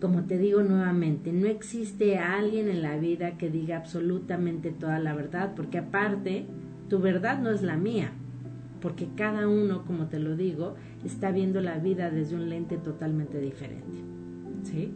Como 0.00 0.24
te 0.24 0.38
digo 0.38 0.62
nuevamente, 0.62 1.34
no 1.34 1.48
existe 1.48 2.16
alguien 2.16 2.70
en 2.70 2.80
la 2.80 2.96
vida 2.96 3.36
que 3.36 3.50
diga 3.50 3.76
absolutamente 3.76 4.70
toda 4.70 4.98
la 4.98 5.12
verdad, 5.12 5.52
porque 5.54 5.76
aparte, 5.76 6.46
tu 6.88 7.00
verdad 7.00 7.38
no 7.38 7.50
es 7.50 7.60
la 7.60 7.76
mía, 7.76 8.12
porque 8.80 9.08
cada 9.14 9.46
uno, 9.46 9.84
como 9.84 10.06
te 10.06 10.18
lo 10.18 10.36
digo, 10.36 10.76
está 11.06 11.30
viendo 11.30 11.60
la 11.60 11.78
vida 11.78 12.10
desde 12.10 12.36
un 12.36 12.48
lente 12.48 12.76
totalmente 12.76 13.40
diferente. 13.40 13.98
¿Sí? 14.64 14.92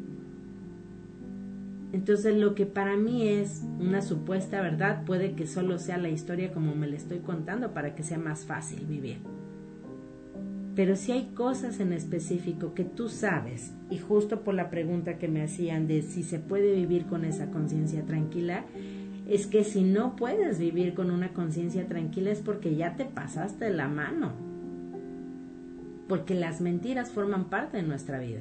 Entonces 1.92 2.36
lo 2.36 2.54
que 2.54 2.66
para 2.66 2.96
mí 2.96 3.26
es 3.28 3.64
una 3.80 4.00
supuesta 4.00 4.60
verdad 4.60 5.04
puede 5.04 5.34
que 5.34 5.46
solo 5.46 5.78
sea 5.78 5.98
la 5.98 6.08
historia 6.08 6.52
como 6.52 6.74
me 6.74 6.86
la 6.86 6.96
estoy 6.96 7.18
contando 7.18 7.72
para 7.72 7.94
que 7.94 8.02
sea 8.02 8.18
más 8.18 8.44
fácil 8.44 8.86
vivir. 8.86 9.18
Pero 10.76 10.94
si 10.94 11.12
hay 11.12 11.30
cosas 11.34 11.80
en 11.80 11.92
específico 11.92 12.74
que 12.74 12.84
tú 12.84 13.08
sabes, 13.08 13.74
y 13.90 13.98
justo 13.98 14.42
por 14.44 14.54
la 14.54 14.70
pregunta 14.70 15.18
que 15.18 15.26
me 15.26 15.42
hacían 15.42 15.88
de 15.88 16.02
si 16.02 16.22
se 16.22 16.38
puede 16.38 16.74
vivir 16.74 17.06
con 17.06 17.24
esa 17.24 17.50
conciencia 17.50 18.06
tranquila, 18.06 18.64
es 19.28 19.46
que 19.46 19.64
si 19.64 19.82
no 19.82 20.14
puedes 20.14 20.58
vivir 20.58 20.94
con 20.94 21.10
una 21.10 21.32
conciencia 21.32 21.86
tranquila 21.86 22.30
es 22.30 22.40
porque 22.40 22.76
ya 22.76 22.96
te 22.96 23.04
pasaste 23.04 23.70
la 23.70 23.88
mano. 23.88 24.49
Porque 26.10 26.34
las 26.34 26.60
mentiras 26.60 27.12
forman 27.12 27.50
parte 27.50 27.76
de 27.76 27.84
nuestra 27.84 28.18
vida. 28.18 28.40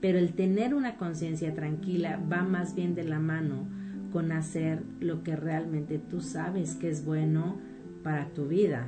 Pero 0.00 0.16
el 0.16 0.34
tener 0.34 0.74
una 0.74 0.96
conciencia 0.96 1.52
tranquila 1.52 2.20
va 2.32 2.44
más 2.44 2.76
bien 2.76 2.94
de 2.94 3.02
la 3.02 3.18
mano 3.18 3.66
con 4.12 4.30
hacer 4.30 4.84
lo 5.00 5.24
que 5.24 5.34
realmente 5.34 5.98
tú 5.98 6.20
sabes 6.20 6.76
que 6.76 6.88
es 6.88 7.04
bueno 7.04 7.58
para 8.04 8.28
tu 8.28 8.46
vida. 8.46 8.86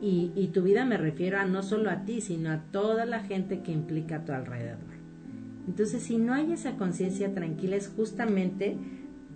Y, 0.00 0.30
y 0.36 0.52
tu 0.54 0.62
vida 0.62 0.84
me 0.84 0.98
refiero 0.98 1.38
a 1.38 1.46
no 1.46 1.64
solo 1.64 1.90
a 1.90 2.04
ti, 2.04 2.20
sino 2.20 2.52
a 2.52 2.62
toda 2.70 3.06
la 3.06 3.24
gente 3.24 3.62
que 3.62 3.72
implica 3.72 4.18
a 4.18 4.24
tu 4.24 4.30
alrededor. 4.30 4.78
Entonces, 5.66 6.04
si 6.04 6.16
no 6.16 6.34
hay 6.34 6.52
esa 6.52 6.76
conciencia 6.76 7.34
tranquila, 7.34 7.74
es 7.74 7.88
justamente 7.88 8.76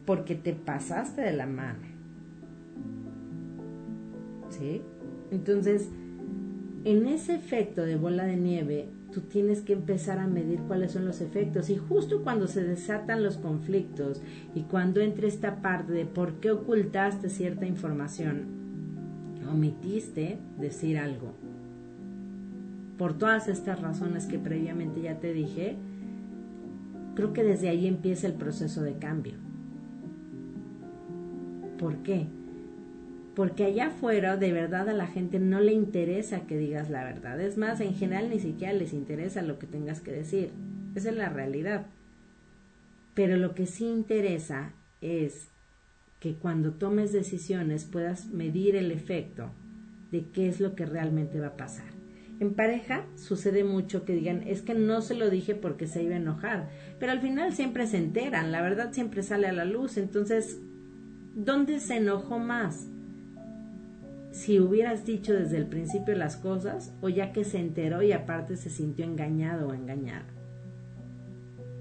porque 0.07 0.37
te 0.37 0.53
pasaste 0.53 1.23
de 1.23 1.33
la 1.33 1.47
mano. 1.47 1.81
¿Sí? 4.51 4.81
Entonces, 5.33 5.89
en 6.85 7.07
ese 7.07 7.35
efecto 7.35 7.83
de 7.83 7.97
bola 7.97 8.25
de 8.25 8.37
nieve, 8.37 8.89
tú 9.13 9.21
tienes 9.21 9.61
que 9.61 9.75
empezar 9.75 10.19
a 10.19 10.27
medir 10.27 10.61
cuáles 10.61 10.93
son 10.93 11.05
los 11.05 11.21
efectos. 11.21 11.71
Y 11.71 11.77
justo 11.77 12.23
cuando 12.23 12.49
se 12.49 12.65
desatan 12.65 13.23
los 13.23 13.37
conflictos 13.37 14.21
y 14.55 14.63
cuando 14.63 15.01
entre 15.01 15.29
esta 15.29 15.63
parte 15.63 15.93
de 15.93 16.07
por 16.07 16.35
qué 16.41 16.51
ocultaste 16.51 17.29
cierta 17.29 17.67
información, 17.67 18.63
omitiste 19.49 20.39
decir 20.59 20.99
algo. 20.99 21.35
Por 22.99 23.15
todas 23.15 23.49
estas 23.49 23.81
razones 23.81 24.27
que 24.27 24.39
previamente 24.39 25.03
ya 25.03 25.21
te 25.21 25.33
dije, 25.33 25.77
creo 27.15 27.33
que 27.33 27.43
desde 27.43 27.69
ahí 27.69 27.87
empieza 27.87 28.27
el 28.27 28.35
proceso 28.35 28.83
de 28.83 28.95
cambio. 28.95 29.35
¿Por 31.79 31.97
qué? 31.99 32.27
Porque 33.35 33.65
allá 33.65 33.87
afuera 33.87 34.37
de 34.37 34.53
verdad 34.53 34.89
a 34.89 34.93
la 34.93 35.07
gente 35.07 35.39
no 35.39 35.61
le 35.61 35.73
interesa 35.73 36.47
que 36.47 36.59
digas 36.59 36.91
la 36.91 37.05
verdad. 37.05 37.41
Es 37.41 37.57
más, 37.57 37.81
en 37.81 37.95
general 37.95 38.29
ni 38.29 38.39
siquiera 38.39 38.73
les 38.73 38.93
interesa 38.93 39.43
lo 39.43 39.59
que 39.59 39.67
tengas 39.67 40.01
que 40.01 40.13
decir. 40.13 40.51
Esa 40.95 41.11
es 41.11 41.17
la 41.17 41.31
realidad. 41.31 41.87
Pero 43.15 43.37
lo 43.37 43.55
que 43.55 43.67
sí 43.67 43.87
interesa 43.87 44.73
es 45.01 45.49
que 46.21 46.35
cuando 46.35 46.73
tomes 46.73 47.13
decisiones 47.13 47.85
puedas 47.85 48.27
medir 48.27 48.77
el 48.77 48.93
efecto 48.93 49.51
de 50.13 50.25
qué 50.33 50.49
es 50.49 50.61
lo 50.61 50.75
que 50.75 50.87
realmente 50.87 51.41
va 51.41 51.49
a 51.49 51.57
pasar. 51.57 51.87
En 52.39 52.55
pareja 52.55 53.05
sucede 53.17 53.65
mucho 53.65 54.05
que 54.05 54.15
digan, 54.15 54.43
es 54.47 54.63
que 54.63 54.75
no 54.75 55.01
se 55.01 55.15
lo 55.15 55.31
dije 55.31 55.55
porque 55.55 55.87
se 55.87 56.03
iba 56.03 56.15
a 56.15 56.19
enojar, 56.19 56.71
pero 56.99 57.13
al 57.13 57.21
final 57.21 57.53
siempre 57.53 57.87
se 57.87 57.99
enteran, 57.99 58.53
la 58.53 58.63
verdad 58.63 58.93
siempre 58.93 59.23
sale 59.23 59.47
a 59.47 59.53
la 59.53 59.65
luz, 59.65 59.97
entonces 59.97 60.59
¿dónde 61.35 61.81
se 61.81 61.97
enojó 61.97 62.39
más? 62.39 62.89
Si 64.33 64.59
hubieras 64.59 65.05
dicho 65.05 65.35
desde 65.35 65.59
el 65.59 65.67
principio 65.67 66.17
las 66.17 66.37
cosas 66.37 66.93
o 67.03 67.11
ya 67.11 67.33
que 67.33 67.45
se 67.45 67.59
enteró 67.59 68.03
y 68.03 68.13
aparte 68.13 68.57
se 68.57 68.71
sintió 68.71 69.05
engañado 69.05 69.69
o 69.69 69.75
engañada. 69.75 70.27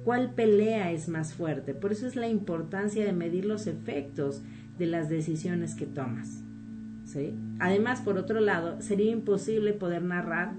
¿Cuál 0.03 0.33
pelea 0.33 0.91
es 0.91 1.07
más 1.07 1.33
fuerte? 1.33 1.73
Por 1.73 1.93
eso 1.93 2.07
es 2.07 2.15
la 2.15 2.27
importancia 2.27 3.05
de 3.05 3.13
medir 3.13 3.45
los 3.45 3.67
efectos 3.67 4.41
de 4.77 4.87
las 4.87 5.09
decisiones 5.09 5.75
que 5.75 5.85
tomas. 5.85 6.43
¿sí? 7.05 7.33
Además, 7.59 8.01
por 8.01 8.17
otro 8.17 8.41
lado, 8.41 8.81
sería 8.81 9.11
imposible 9.11 9.73
poder 9.73 10.03
narrar 10.03 10.53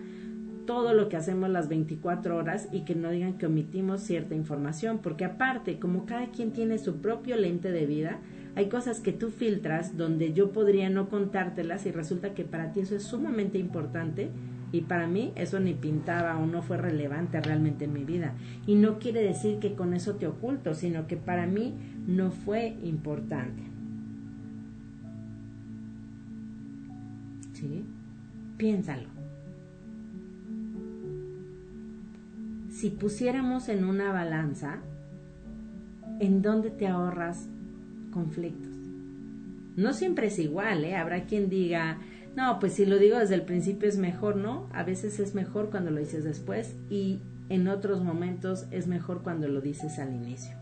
todo 0.64 0.94
lo 0.94 1.08
que 1.08 1.16
hacemos 1.16 1.50
las 1.50 1.68
24 1.68 2.36
horas 2.36 2.68
y 2.72 2.84
que 2.84 2.94
no 2.94 3.10
digan 3.10 3.36
que 3.36 3.46
omitimos 3.46 4.00
cierta 4.00 4.34
información, 4.34 5.00
porque 5.02 5.24
aparte, 5.24 5.78
como 5.78 6.06
cada 6.06 6.30
quien 6.30 6.52
tiene 6.52 6.78
su 6.78 7.00
propio 7.00 7.36
lente 7.36 7.72
de 7.72 7.84
vida, 7.84 8.20
hay 8.54 8.68
cosas 8.68 9.00
que 9.00 9.12
tú 9.12 9.30
filtras 9.30 9.96
donde 9.96 10.32
yo 10.32 10.52
podría 10.52 10.90
no 10.90 11.08
contártelas 11.08 11.86
y 11.86 11.90
resulta 11.90 12.34
que 12.34 12.44
para 12.44 12.72
ti 12.72 12.80
eso 12.80 12.94
es 12.94 13.02
sumamente 13.02 13.58
importante 13.58 14.30
y 14.72 14.82
para 14.82 15.06
mí 15.06 15.32
eso 15.36 15.58
ni 15.58 15.74
pintaba 15.74 16.38
o 16.38 16.46
no 16.46 16.62
fue 16.62 16.76
relevante 16.76 17.40
realmente 17.40 17.86
en 17.86 17.92
mi 17.92 18.04
vida. 18.04 18.34
Y 18.66 18.74
no 18.74 18.98
quiere 18.98 19.22
decir 19.22 19.58
que 19.58 19.74
con 19.74 19.94
eso 19.94 20.16
te 20.16 20.26
oculto, 20.26 20.74
sino 20.74 21.06
que 21.06 21.16
para 21.16 21.46
mí 21.46 21.74
no 22.06 22.30
fue 22.30 22.76
importante. 22.82 23.62
¿Sí? 27.54 27.84
Piénsalo. 28.56 29.08
Si 32.70 32.90
pusiéramos 32.90 33.68
en 33.68 33.84
una 33.84 34.10
balanza, 34.12 34.78
¿en 36.18 36.42
dónde 36.42 36.70
te 36.70 36.88
ahorras 36.88 37.48
conflictos. 38.12 38.70
No 39.76 39.92
siempre 39.92 40.28
es 40.28 40.38
igual, 40.38 40.84
¿eh? 40.84 40.94
Habrá 40.94 41.24
quien 41.24 41.48
diga, 41.48 41.98
no, 42.36 42.58
pues 42.60 42.74
si 42.74 42.86
lo 42.86 42.98
digo 42.98 43.18
desde 43.18 43.34
el 43.34 43.42
principio 43.42 43.88
es 43.88 43.98
mejor, 43.98 44.36
¿no? 44.36 44.68
A 44.72 44.84
veces 44.84 45.18
es 45.18 45.34
mejor 45.34 45.70
cuando 45.70 45.90
lo 45.90 45.98
dices 45.98 46.24
después 46.24 46.76
y 46.88 47.20
en 47.48 47.68
otros 47.68 48.02
momentos 48.02 48.66
es 48.70 48.86
mejor 48.86 49.22
cuando 49.22 49.48
lo 49.48 49.60
dices 49.60 49.98
al 49.98 50.14
inicio. 50.14 50.56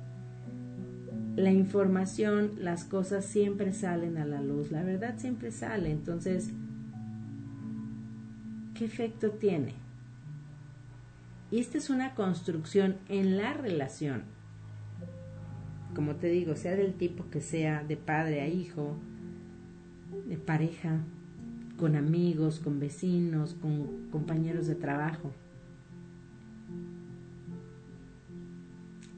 La 1.37 1.53
información, 1.53 2.53
las 2.59 2.85
cosas 2.85 3.25
siempre 3.25 3.73
salen 3.73 4.19
a 4.19 4.27
la 4.27 4.43
luz, 4.43 4.73
la 4.73 4.83
verdad 4.83 5.15
siempre 5.19 5.53
sale, 5.53 5.91
entonces, 5.91 6.51
¿qué 8.75 8.85
efecto 8.85 9.31
tiene? 9.31 9.75
Y 11.53 11.61
esta 11.61 11.79
es 11.79 11.91
una 11.91 12.15
construcción 12.15 12.97
en 13.09 13.37
la 13.37 13.55
relación 13.55 14.23
como 15.95 16.17
te 16.17 16.29
digo, 16.29 16.57
sea 16.57 16.77
del 16.77 16.95
tipo 16.95 17.29
que 17.31 17.41
sea, 17.41 17.85
de 17.85 17.97
padre 17.97 18.41
a 18.41 18.49
hijo, 18.49 18.97
de 20.29 20.37
pareja, 20.37 21.01
con 21.79 21.97
amigos, 21.97 22.61
con 22.61 22.79
vecinos, 22.79 23.55
con 23.55 24.09
compañeros 24.11 24.67
de 24.67 24.75
trabajo. 24.75 25.33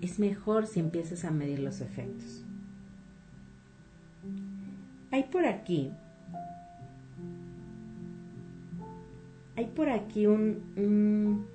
Es 0.01 0.19
mejor 0.19 0.67
si 0.67 0.81
empiezas 0.81 1.25
a 1.25 1.31
medir 1.31 1.59
los 1.59 1.81
efectos. 1.81 2.45
Hay 5.11 5.25
por 5.25 5.45
aquí, 5.45 5.91
hay 9.57 9.67
por 9.67 9.91
aquí 9.91 10.27
un, 10.27 11.47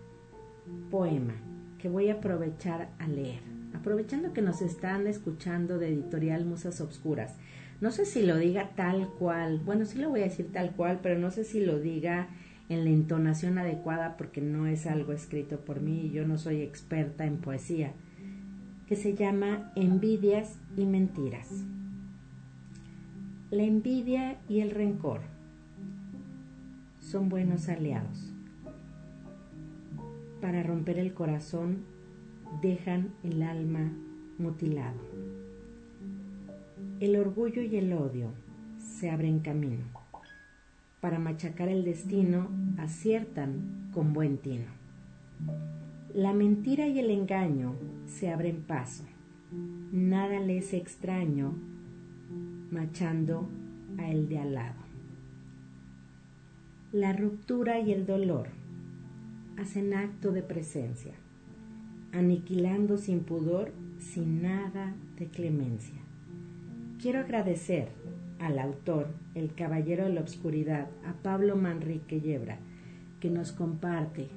poema 0.91 1.33
que 1.79 1.89
voy 1.89 2.09
a 2.09 2.13
aprovechar 2.13 2.89
a 2.99 3.07
leer. 3.07 3.56
Aprovechando 3.77 4.33
que 4.33 4.41
nos 4.41 4.63
están 4.63 5.05
escuchando 5.05 5.77
de 5.77 5.89
editorial 5.89 6.45
Musas 6.45 6.81
Obscuras. 6.81 7.35
No 7.79 7.91
sé 7.91 8.05
si 8.05 8.23
lo 8.23 8.35
diga 8.35 8.71
tal 8.75 9.07
cual, 9.19 9.59
bueno, 9.63 9.85
sí 9.85 9.99
lo 9.99 10.09
voy 10.09 10.21
a 10.21 10.23
decir 10.23 10.51
tal 10.51 10.71
cual, 10.71 10.99
pero 11.03 11.19
no 11.19 11.29
sé 11.29 11.43
si 11.43 11.63
lo 11.63 11.79
diga 11.79 12.27
en 12.69 12.85
la 12.85 12.89
entonación 12.89 13.59
adecuada 13.59 14.17
porque 14.17 14.41
no 14.41 14.65
es 14.65 14.87
algo 14.87 15.13
escrito 15.13 15.59
por 15.59 15.79
mí 15.79 16.07
y 16.07 16.09
yo 16.09 16.25
no 16.27 16.39
soy 16.39 16.61
experta 16.61 17.27
en 17.27 17.37
poesía, 17.37 17.93
que 18.87 18.95
se 18.95 19.13
llama 19.13 19.71
Envidias 19.75 20.57
y 20.75 20.85
Mentiras. 20.87 21.47
La 23.51 23.61
envidia 23.61 24.37
y 24.49 24.61
el 24.61 24.71
rencor 24.71 25.21
son 26.99 27.29
buenos 27.29 27.69
aliados. 27.69 28.33
Para 30.41 30.63
romper 30.63 30.97
el 30.97 31.13
corazón 31.13 31.96
dejan 32.61 33.13
el 33.23 33.41
alma 33.43 33.91
mutilado. 34.37 34.99
El 36.99 37.15
orgullo 37.15 37.61
y 37.61 37.77
el 37.77 37.93
odio 37.93 38.31
se 38.77 39.09
abren 39.09 39.39
camino. 39.39 39.85
Para 41.01 41.19
machacar 41.19 41.69
el 41.69 41.83
destino 41.83 42.49
aciertan 42.77 43.89
con 43.93 44.13
buen 44.13 44.37
tino. 44.37 44.65
La 46.13 46.33
mentira 46.33 46.87
y 46.87 46.99
el 46.99 47.11
engaño 47.11 47.75
se 48.07 48.31
abren 48.31 48.63
paso. 48.63 49.03
Nada 49.91 50.39
les 50.39 50.73
extraño 50.73 51.53
machando 52.71 53.47
a 53.97 54.09
el 54.09 54.27
de 54.27 54.39
al 54.39 54.53
lado. 54.55 54.81
La 56.91 57.13
ruptura 57.13 57.79
y 57.79 57.91
el 57.91 58.05
dolor 58.05 58.47
hacen 59.57 59.93
acto 59.93 60.31
de 60.31 60.41
presencia, 60.41 61.13
aniquilando 62.13 62.97
sin 62.97 63.21
pudor, 63.21 63.71
sin 63.99 64.41
nada 64.41 64.95
de 65.17 65.27
clemencia. 65.27 65.99
Quiero 67.01 67.19
agradecer 67.19 67.89
al 68.39 68.59
autor, 68.59 69.07
el 69.35 69.53
caballero 69.53 70.05
de 70.05 70.13
la 70.13 70.21
obscuridad, 70.21 70.87
a 71.05 71.13
Pablo 71.23 71.55
Manrique 71.55 72.21
Yebra, 72.21 72.59
que 73.19 73.29
nos 73.29 73.51
comparte 73.51 74.27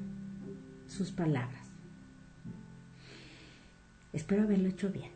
sus 0.86 1.10
palabras. 1.10 1.66
Espero 4.12 4.42
haberlo 4.42 4.68
hecho 4.68 4.90
bien. 4.90 5.10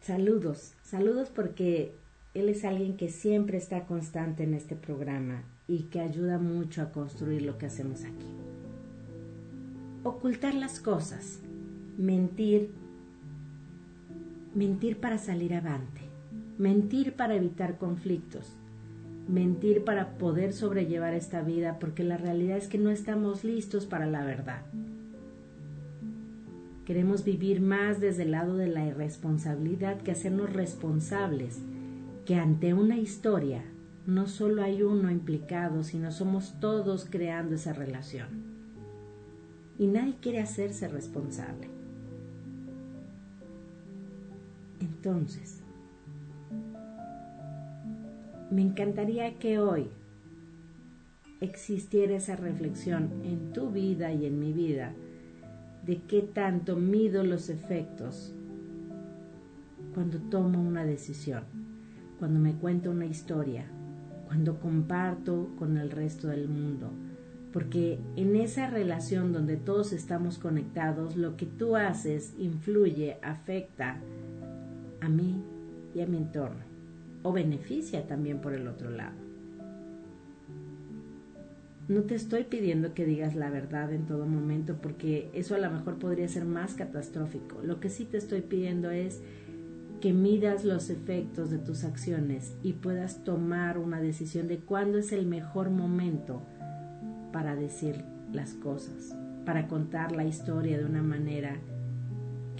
Saludos, 0.00 0.74
saludos 0.82 1.30
porque 1.32 1.94
él 2.34 2.48
es 2.48 2.64
alguien 2.64 2.96
que 2.96 3.08
siempre 3.10 3.58
está 3.58 3.84
constante 3.86 4.42
en 4.42 4.54
este 4.54 4.74
programa 4.74 5.42
y 5.68 5.84
que 5.84 6.00
ayuda 6.00 6.38
mucho 6.38 6.82
a 6.82 6.90
construir 6.90 7.42
lo 7.42 7.58
que 7.58 7.66
hacemos 7.66 8.02
aquí. 8.04 8.26
Ocultar 10.02 10.54
las 10.54 10.80
cosas, 10.80 11.38
mentir, 11.98 12.70
mentir 14.54 14.98
para 14.98 15.18
salir 15.18 15.54
avante, 15.54 16.00
mentir 16.58 17.14
para 17.14 17.34
evitar 17.34 17.78
conflictos, 17.78 18.56
mentir 19.28 19.84
para 19.84 20.18
poder 20.18 20.52
sobrellevar 20.52 21.14
esta 21.14 21.42
vida 21.42 21.78
porque 21.78 22.04
la 22.04 22.16
realidad 22.16 22.56
es 22.56 22.68
que 22.68 22.78
no 22.78 22.90
estamos 22.90 23.44
listos 23.44 23.86
para 23.86 24.06
la 24.06 24.24
verdad. 24.24 24.62
Queremos 26.84 27.24
vivir 27.24 27.60
más 27.60 28.00
desde 28.00 28.24
el 28.24 28.32
lado 28.32 28.56
de 28.56 28.66
la 28.66 28.84
irresponsabilidad 28.84 30.00
que 30.02 30.10
hacernos 30.10 30.52
responsables 30.52 31.62
que 32.26 32.34
ante 32.34 32.74
una 32.74 32.98
historia 32.98 33.62
no 34.06 34.26
solo 34.26 34.62
hay 34.62 34.82
uno 34.82 35.10
implicado, 35.10 35.84
sino 35.84 36.10
somos 36.10 36.58
todos 36.58 37.06
creando 37.08 37.54
esa 37.54 37.72
relación. 37.72 38.28
Y 39.78 39.86
nadie 39.86 40.16
quiere 40.20 40.40
hacerse 40.40 40.88
responsable. 40.88 41.81
Entonces, 44.82 45.62
me 48.50 48.62
encantaría 48.62 49.38
que 49.38 49.58
hoy 49.58 49.88
existiera 51.40 52.16
esa 52.16 52.36
reflexión 52.36 53.10
en 53.24 53.52
tu 53.52 53.70
vida 53.70 54.12
y 54.12 54.26
en 54.26 54.38
mi 54.38 54.52
vida 54.52 54.92
de 55.86 56.02
qué 56.02 56.20
tanto 56.22 56.76
mido 56.76 57.24
los 57.24 57.48
efectos 57.48 58.34
cuando 59.94 60.18
tomo 60.18 60.60
una 60.60 60.84
decisión 60.84 61.44
cuando 62.22 62.38
me 62.38 62.54
cuento 62.54 62.92
una 62.92 63.06
historia, 63.06 63.64
cuando 64.28 64.60
comparto 64.60 65.48
con 65.58 65.76
el 65.76 65.90
resto 65.90 66.28
del 66.28 66.48
mundo. 66.48 66.92
Porque 67.52 67.98
en 68.14 68.36
esa 68.36 68.70
relación 68.70 69.32
donde 69.32 69.56
todos 69.56 69.92
estamos 69.92 70.38
conectados, 70.38 71.16
lo 71.16 71.36
que 71.36 71.46
tú 71.46 71.74
haces 71.74 72.32
influye, 72.38 73.16
afecta 73.22 73.98
a 75.02 75.08
mí 75.08 75.42
y 75.94 76.00
a 76.00 76.06
mi 76.06 76.16
entorno. 76.16 76.64
O 77.22 77.32
beneficia 77.32 78.06
también 78.06 78.40
por 78.40 78.54
el 78.54 78.66
otro 78.68 78.90
lado. 78.90 79.16
No 81.88 82.02
te 82.02 82.14
estoy 82.14 82.44
pidiendo 82.44 82.94
que 82.94 83.04
digas 83.04 83.34
la 83.34 83.50
verdad 83.50 83.92
en 83.92 84.06
todo 84.06 84.24
momento 84.24 84.76
porque 84.80 85.30
eso 85.34 85.56
a 85.56 85.58
lo 85.58 85.70
mejor 85.70 85.98
podría 85.98 86.28
ser 86.28 86.44
más 86.44 86.74
catastrófico. 86.74 87.60
Lo 87.62 87.80
que 87.80 87.90
sí 87.90 88.04
te 88.04 88.16
estoy 88.16 88.40
pidiendo 88.40 88.90
es 88.90 89.20
que 90.00 90.12
midas 90.12 90.64
los 90.64 90.90
efectos 90.90 91.50
de 91.50 91.58
tus 91.58 91.84
acciones 91.84 92.56
y 92.62 92.74
puedas 92.74 93.24
tomar 93.24 93.78
una 93.78 94.00
decisión 94.00 94.48
de 94.48 94.58
cuándo 94.58 94.98
es 94.98 95.12
el 95.12 95.26
mejor 95.26 95.70
momento 95.70 96.42
para 97.32 97.56
decir 97.56 98.04
las 98.32 98.54
cosas, 98.54 99.16
para 99.44 99.66
contar 99.66 100.12
la 100.12 100.24
historia 100.24 100.78
de 100.78 100.84
una 100.84 101.02
manera 101.02 101.58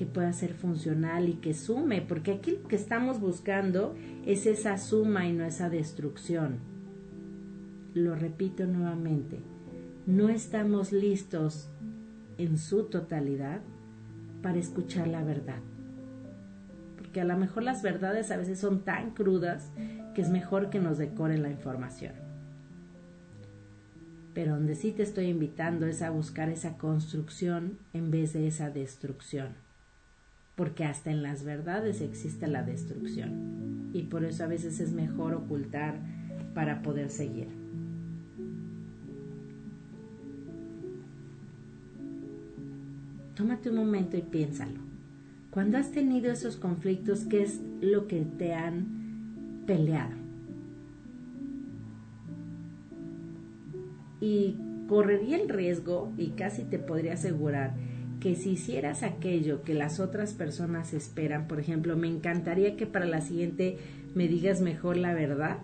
que 0.03 0.07
pueda 0.07 0.33
ser 0.33 0.55
funcional 0.55 1.29
y 1.29 1.35
que 1.35 1.55
sume, 1.55 2.03
porque 2.03 2.33
aquí 2.33 2.59
lo 2.61 2.67
que 2.67 2.75
estamos 2.75 3.21
buscando 3.21 3.95
es 4.27 4.47
esa 4.47 4.77
suma 4.77 5.29
y 5.29 5.33
no 5.33 5.45
esa 5.45 5.71
destrucción. 5.71 6.57
Lo 7.95 8.17
repito 8.17 8.67
nuevamente, 8.67 9.38
no 10.05 10.29
estamos 10.29 10.91
listos 10.91 11.71
en 12.37 12.59
su 12.59 12.87
totalidad 12.87 13.61
para 14.43 14.59
escuchar 14.59 15.07
la 15.07 15.23
verdad 15.23 15.61
que 17.12 17.21
a 17.21 17.25
lo 17.25 17.37
mejor 17.37 17.62
las 17.62 17.83
verdades 17.83 18.31
a 18.31 18.38
veces 18.38 18.59
son 18.59 18.85
tan 18.85 19.11
crudas 19.11 19.71
que 20.15 20.23
es 20.23 20.31
mejor 20.31 20.71
que 20.71 20.81
nos 20.81 20.97
decoren 20.97 21.43
la 21.43 21.51
información. 21.51 22.15
Pero 24.33 24.55
donde 24.55 24.77
sí 24.77 24.93
te 24.93 25.03
estoy 25.03 25.27
invitando 25.27 25.87
es 25.87 26.01
a 26.01 26.09
buscar 26.09 26.49
esa 26.49 26.79
construcción 26.79 27.79
en 27.93 28.11
vez 28.11 28.33
de 28.33 28.47
esa 28.47 28.71
destrucción. 28.71 29.55
Porque 30.62 30.85
hasta 30.85 31.11
en 31.11 31.25
las 31.25 31.42
verdades 31.42 32.01
existe 32.01 32.46
la 32.46 32.62
destrucción. 32.62 33.90
Y 33.92 34.03
por 34.03 34.22
eso 34.22 34.44
a 34.44 34.46
veces 34.46 34.79
es 34.79 34.92
mejor 34.92 35.35
ocultar 35.35 35.98
para 36.55 36.83
poder 36.83 37.11
seguir. 37.11 37.48
Tómate 43.35 43.70
un 43.70 43.75
momento 43.75 44.16
y 44.16 44.22
piénsalo. 44.22 44.79
Cuando 45.51 45.79
has 45.79 45.90
tenido 45.90 46.31
esos 46.31 46.55
conflictos, 46.55 47.25
¿qué 47.25 47.42
es 47.42 47.61
lo 47.81 48.07
que 48.07 48.20
te 48.20 48.55
han 48.55 49.64
peleado? 49.66 50.14
Y 54.20 54.59
correría 54.87 55.42
el 55.42 55.48
riesgo, 55.48 56.12
y 56.16 56.29
casi 56.29 56.62
te 56.62 56.79
podría 56.79 57.14
asegurar, 57.14 57.75
que 58.23 58.37
si 58.37 58.51
hicieras 58.51 59.03
aquello 59.03 59.63
que 59.63 59.75
las 59.75 59.99
otras 59.99 60.33
personas 60.33 60.95
esperan, 60.95 61.49
por 61.49 61.59
ejemplo, 61.59 61.97
me 61.97 62.07
encantaría 62.07 62.77
que 62.77 62.87
para 62.87 63.05
la 63.05 63.21
siguiente 63.21 63.79
me 64.15 64.29
digas 64.29 64.61
mejor 64.61 64.97
la 64.97 65.13
verdad, 65.13 65.59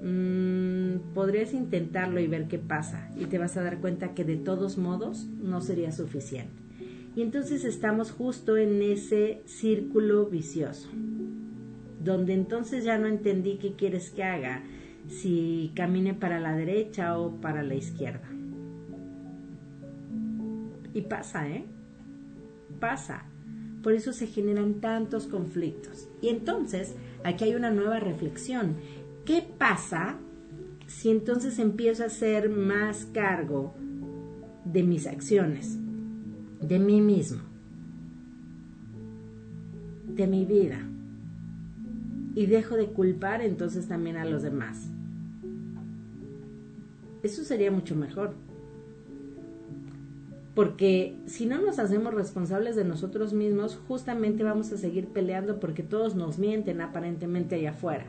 mm, 0.00 1.12
podrías 1.12 1.52
intentarlo 1.52 2.20
y 2.20 2.28
ver 2.28 2.46
qué 2.46 2.58
pasa 2.58 3.10
y 3.16 3.24
te 3.24 3.38
vas 3.38 3.56
a 3.56 3.64
dar 3.64 3.80
cuenta 3.80 4.14
que 4.14 4.24
de 4.24 4.36
todos 4.36 4.78
modos 4.78 5.26
no 5.42 5.60
sería 5.60 5.90
suficiente. 5.90 6.62
Y 7.16 7.22
entonces 7.22 7.64
estamos 7.64 8.12
justo 8.12 8.56
en 8.56 8.80
ese 8.80 9.42
círculo 9.46 10.26
vicioso, 10.26 10.88
donde 12.00 12.32
entonces 12.32 12.84
ya 12.84 12.96
no 12.96 13.08
entendí 13.08 13.58
qué 13.58 13.74
quieres 13.74 14.10
que 14.10 14.22
haga, 14.22 14.62
si 15.08 15.72
camine 15.74 16.14
para 16.14 16.38
la 16.38 16.54
derecha 16.54 17.18
o 17.18 17.40
para 17.40 17.64
la 17.64 17.74
izquierda. 17.74 18.28
Y 20.94 21.00
pasa, 21.02 21.48
¿eh? 21.48 21.64
Pasa. 22.82 23.22
Por 23.82 23.94
eso 23.94 24.12
se 24.12 24.26
generan 24.26 24.80
tantos 24.80 25.26
conflictos. 25.26 26.08
Y 26.20 26.28
entonces, 26.28 26.94
aquí 27.24 27.44
hay 27.44 27.54
una 27.54 27.70
nueva 27.70 27.98
reflexión. 27.98 28.76
¿Qué 29.24 29.42
pasa 29.56 30.18
si 30.86 31.08
entonces 31.08 31.58
empiezo 31.58 32.02
a 32.02 32.06
hacer 32.06 32.50
más 32.50 33.06
cargo 33.06 33.74
de 34.66 34.82
mis 34.82 35.06
acciones? 35.06 35.78
de 36.62 36.78
mí 36.78 37.00
mismo, 37.00 37.42
de 40.06 40.26
mi 40.26 40.44
vida. 40.44 40.78
Y 42.34 42.46
dejo 42.46 42.76
de 42.76 42.86
culpar 42.86 43.42
entonces 43.42 43.88
también 43.88 44.16
a 44.16 44.24
los 44.24 44.42
demás. 44.42 44.88
Eso 47.22 47.44
sería 47.44 47.70
mucho 47.70 47.94
mejor. 47.94 48.34
Porque 50.54 51.16
si 51.24 51.46
no 51.46 51.60
nos 51.62 51.78
hacemos 51.78 52.12
responsables 52.12 52.76
de 52.76 52.84
nosotros 52.84 53.32
mismos, 53.32 53.80
justamente 53.88 54.44
vamos 54.44 54.70
a 54.72 54.76
seguir 54.76 55.08
peleando 55.08 55.58
porque 55.58 55.82
todos 55.82 56.14
nos 56.14 56.38
mienten 56.38 56.82
aparentemente 56.82 57.54
allá 57.54 57.70
afuera. 57.70 58.04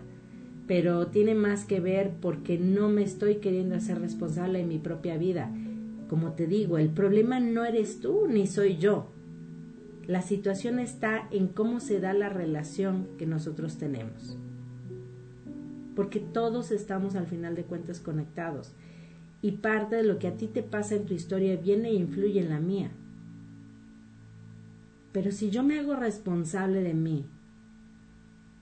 Pero 0.67 1.07
tiene 1.07 1.35
más 1.35 1.65
que 1.65 1.79
ver 1.79 2.11
porque 2.21 2.57
no 2.57 2.89
me 2.89 3.03
estoy 3.03 3.35
queriendo 3.35 3.75
hacer 3.75 3.99
responsable 3.99 4.59
de 4.59 4.65
mi 4.65 4.77
propia 4.77 5.17
vida. 5.17 5.51
Como 6.09 6.33
te 6.33 6.47
digo, 6.47 6.77
el 6.77 6.89
problema 6.89 7.39
no 7.39 7.63
eres 7.63 8.01
tú 8.01 8.27
ni 8.27 8.45
soy 8.45 8.77
yo. 8.77 9.07
La 10.05 10.21
situación 10.21 10.79
está 10.79 11.29
en 11.31 11.47
cómo 11.47 11.79
se 11.79 12.01
da 12.01 12.13
la 12.13 12.27
relación 12.27 13.07
que 13.17 13.25
nosotros 13.25 13.77
tenemos. 13.77 14.37
Porque 15.95 16.19
todos 16.19 16.71
estamos 16.71 17.15
al 17.15 17.27
final 17.27 17.55
de 17.55 17.63
cuentas 17.63 18.01
conectados 18.01 18.73
y 19.43 19.51
parte 19.51 19.97
de 19.97 20.03
lo 20.03 20.19
que 20.19 20.29
a 20.29 20.37
ti 20.37 20.47
te 20.47 20.63
pasa 20.63 20.95
en 20.95 21.05
tu 21.05 21.13
historia 21.13 21.57
viene 21.57 21.89
e 21.89 21.95
influye 21.95 22.39
en 22.39 22.49
la 22.49 22.61
mía. 22.61 22.89
Pero 25.11 25.31
si 25.31 25.51
yo 25.51 25.63
me 25.63 25.77
hago 25.77 25.97
responsable 25.97 26.81
de 26.81 26.93
mí, 26.93 27.25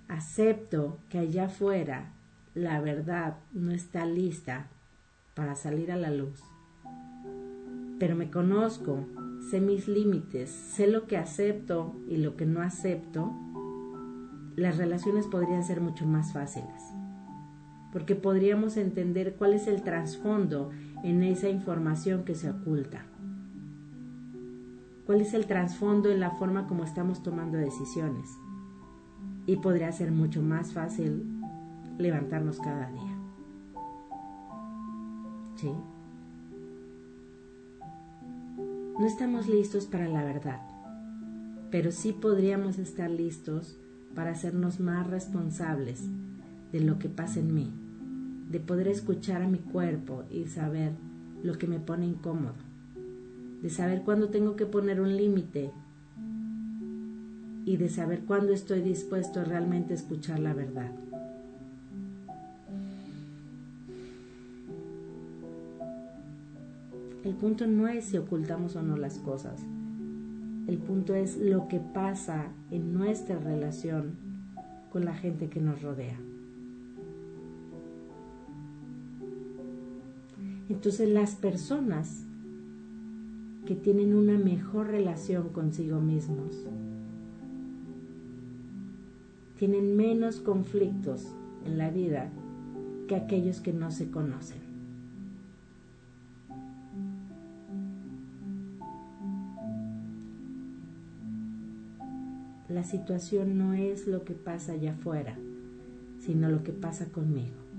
acepto 0.07 0.97
que 1.07 1.19
allá 1.19 1.45
afuera 1.45 2.11
la 2.55 2.81
verdad 2.81 3.37
no 3.53 3.71
está 3.71 4.07
lista 4.07 4.69
para 5.35 5.53
salir 5.55 5.91
a 5.91 5.97
la 5.97 6.09
luz, 6.09 6.41
pero 7.99 8.15
me 8.15 8.31
conozco, 8.31 9.05
sé 9.51 9.61
mis 9.61 9.87
límites, 9.87 10.49
sé 10.49 10.87
lo 10.87 11.05
que 11.05 11.15
acepto 11.15 11.95
y 12.09 12.17
lo 12.17 12.35
que 12.35 12.47
no 12.47 12.59
acepto, 12.61 13.31
las 14.55 14.77
relaciones 14.77 15.27
podrían 15.27 15.63
ser 15.63 15.79
mucho 15.79 16.07
más 16.07 16.33
fáciles 16.33 16.90
porque 17.91 18.15
podríamos 18.15 18.77
entender 18.77 19.35
cuál 19.35 19.53
es 19.53 19.67
el 19.67 19.81
trasfondo 19.83 20.71
en 21.03 21.23
esa 21.23 21.49
información 21.49 22.23
que 22.23 22.35
se 22.35 22.49
oculta. 22.49 23.05
¿Cuál 25.05 25.21
es 25.21 25.33
el 25.33 25.45
trasfondo 25.45 26.09
en 26.09 26.19
la 26.19 26.31
forma 26.31 26.67
como 26.67 26.83
estamos 26.83 27.21
tomando 27.21 27.57
decisiones? 27.57 28.29
Y 29.45 29.57
podría 29.57 29.91
ser 29.91 30.11
mucho 30.11 30.41
más 30.41 30.73
fácil 30.73 31.25
levantarnos 31.97 32.59
cada 32.59 32.89
día. 32.91 33.17
¿Sí? 35.55 35.71
No 38.99 39.05
estamos 39.05 39.49
listos 39.49 39.87
para 39.87 40.07
la 40.07 40.23
verdad, 40.23 40.61
pero 41.71 41.91
sí 41.91 42.13
podríamos 42.13 42.77
estar 42.77 43.09
listos 43.09 43.77
para 44.15 44.31
hacernos 44.31 44.79
más 44.79 45.07
responsables 45.07 46.03
de 46.71 46.79
lo 46.79 46.99
que 46.99 47.09
pasa 47.09 47.39
en 47.39 47.53
mí 47.53 47.80
de 48.51 48.59
poder 48.59 48.89
escuchar 48.89 49.41
a 49.41 49.47
mi 49.47 49.59
cuerpo 49.59 50.23
y 50.29 50.45
saber 50.45 50.91
lo 51.41 51.57
que 51.57 51.67
me 51.67 51.79
pone 51.79 52.05
incómodo, 52.05 52.53
de 53.61 53.69
saber 53.69 54.01
cuándo 54.01 54.27
tengo 54.27 54.57
que 54.57 54.65
poner 54.65 54.99
un 54.99 55.15
límite 55.15 55.71
y 57.65 57.77
de 57.77 57.87
saber 57.87 58.21
cuándo 58.25 58.51
estoy 58.51 58.81
dispuesto 58.81 59.39
a 59.39 59.45
realmente 59.45 59.93
escuchar 59.93 60.39
la 60.39 60.53
verdad. 60.53 60.91
El 67.23 67.35
punto 67.35 67.67
no 67.67 67.87
es 67.87 68.05
si 68.05 68.17
ocultamos 68.17 68.75
o 68.75 68.81
no 68.81 68.97
las 68.97 69.17
cosas. 69.19 69.61
El 70.67 70.77
punto 70.79 71.15
es 71.15 71.37
lo 71.37 71.67
que 71.69 71.79
pasa 71.79 72.47
en 72.69 72.93
nuestra 72.93 73.37
relación 73.39 74.17
con 74.91 75.05
la 75.05 75.13
gente 75.13 75.47
que 75.47 75.61
nos 75.61 75.81
rodea. 75.81 76.17
Entonces 80.71 81.09
las 81.09 81.35
personas 81.35 82.23
que 83.65 83.75
tienen 83.75 84.15
una 84.15 84.37
mejor 84.37 84.87
relación 84.87 85.49
consigo 85.49 85.99
mismos 85.99 86.65
tienen 89.59 89.97
menos 89.97 90.39
conflictos 90.39 91.27
en 91.65 91.77
la 91.77 91.89
vida 91.89 92.29
que 93.09 93.17
aquellos 93.17 93.59
que 93.59 93.73
no 93.73 93.91
se 93.91 94.09
conocen. 94.11 94.61
La 102.69 102.85
situación 102.85 103.57
no 103.57 103.73
es 103.73 104.07
lo 104.07 104.23
que 104.23 104.35
pasa 104.35 104.71
allá 104.71 104.93
afuera, 104.93 105.35
sino 106.21 106.47
lo 106.47 106.63
que 106.63 106.71
pasa 106.71 107.07
conmigo. 107.07 107.70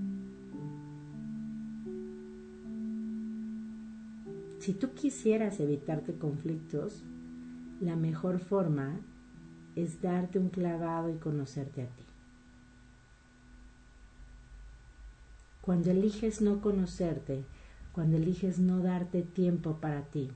Si 4.63 4.71
tú 4.71 4.93
quisieras 4.93 5.59
evitarte 5.59 6.13
conflictos, 6.13 7.03
la 7.81 7.97
mejor 7.97 8.39
forma 8.39 9.01
es 9.75 10.01
darte 10.01 10.39
un 10.39 10.47
clavado 10.47 11.09
y 11.09 11.15
conocerte 11.15 11.81
a 11.81 11.87
ti. 11.87 12.03
Cuando 15.59 15.91
eliges 15.91 16.41
no 16.41 16.61
conocerte, 16.61 17.43
cuando 17.91 18.15
eliges 18.15 18.57
no 18.57 18.79
darte 18.79 19.23
tiempo 19.23 19.79
para 19.81 20.03
ti, 20.03 20.29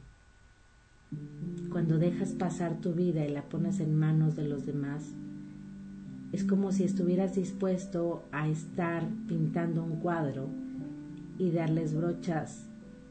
cuando 1.72 1.98
dejas 1.98 2.34
pasar 2.34 2.82
tu 2.82 2.92
vida 2.92 3.26
y 3.26 3.32
la 3.32 3.44
pones 3.44 3.80
en 3.80 3.98
manos 3.98 4.36
de 4.36 4.46
los 4.46 4.66
demás, 4.66 5.06
es 6.34 6.44
como 6.44 6.74
si 6.74 6.84
estuvieras 6.84 7.36
dispuesto 7.36 8.26
a 8.34 8.50
estar 8.50 9.08
pintando 9.30 9.86
un 9.86 10.02
cuadro 10.02 10.50
y 11.40 11.52
darles 11.52 11.96
brochas 11.96 12.67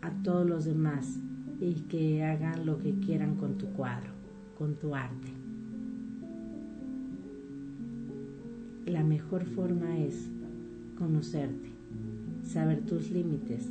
a 0.06 0.10
todos 0.22 0.48
los 0.48 0.64
demás 0.64 1.18
y 1.60 1.74
que 1.88 2.22
hagan 2.22 2.64
lo 2.64 2.78
que 2.78 2.94
quieran 2.94 3.34
con 3.34 3.58
tu 3.58 3.66
cuadro, 3.72 4.10
con 4.56 4.74
tu 4.76 4.94
arte. 4.94 5.28
La 8.86 9.02
mejor 9.02 9.44
forma 9.46 9.98
es 9.98 10.28
conocerte, 10.96 11.70
saber 12.44 12.82
tus 12.82 13.10
límites 13.10 13.68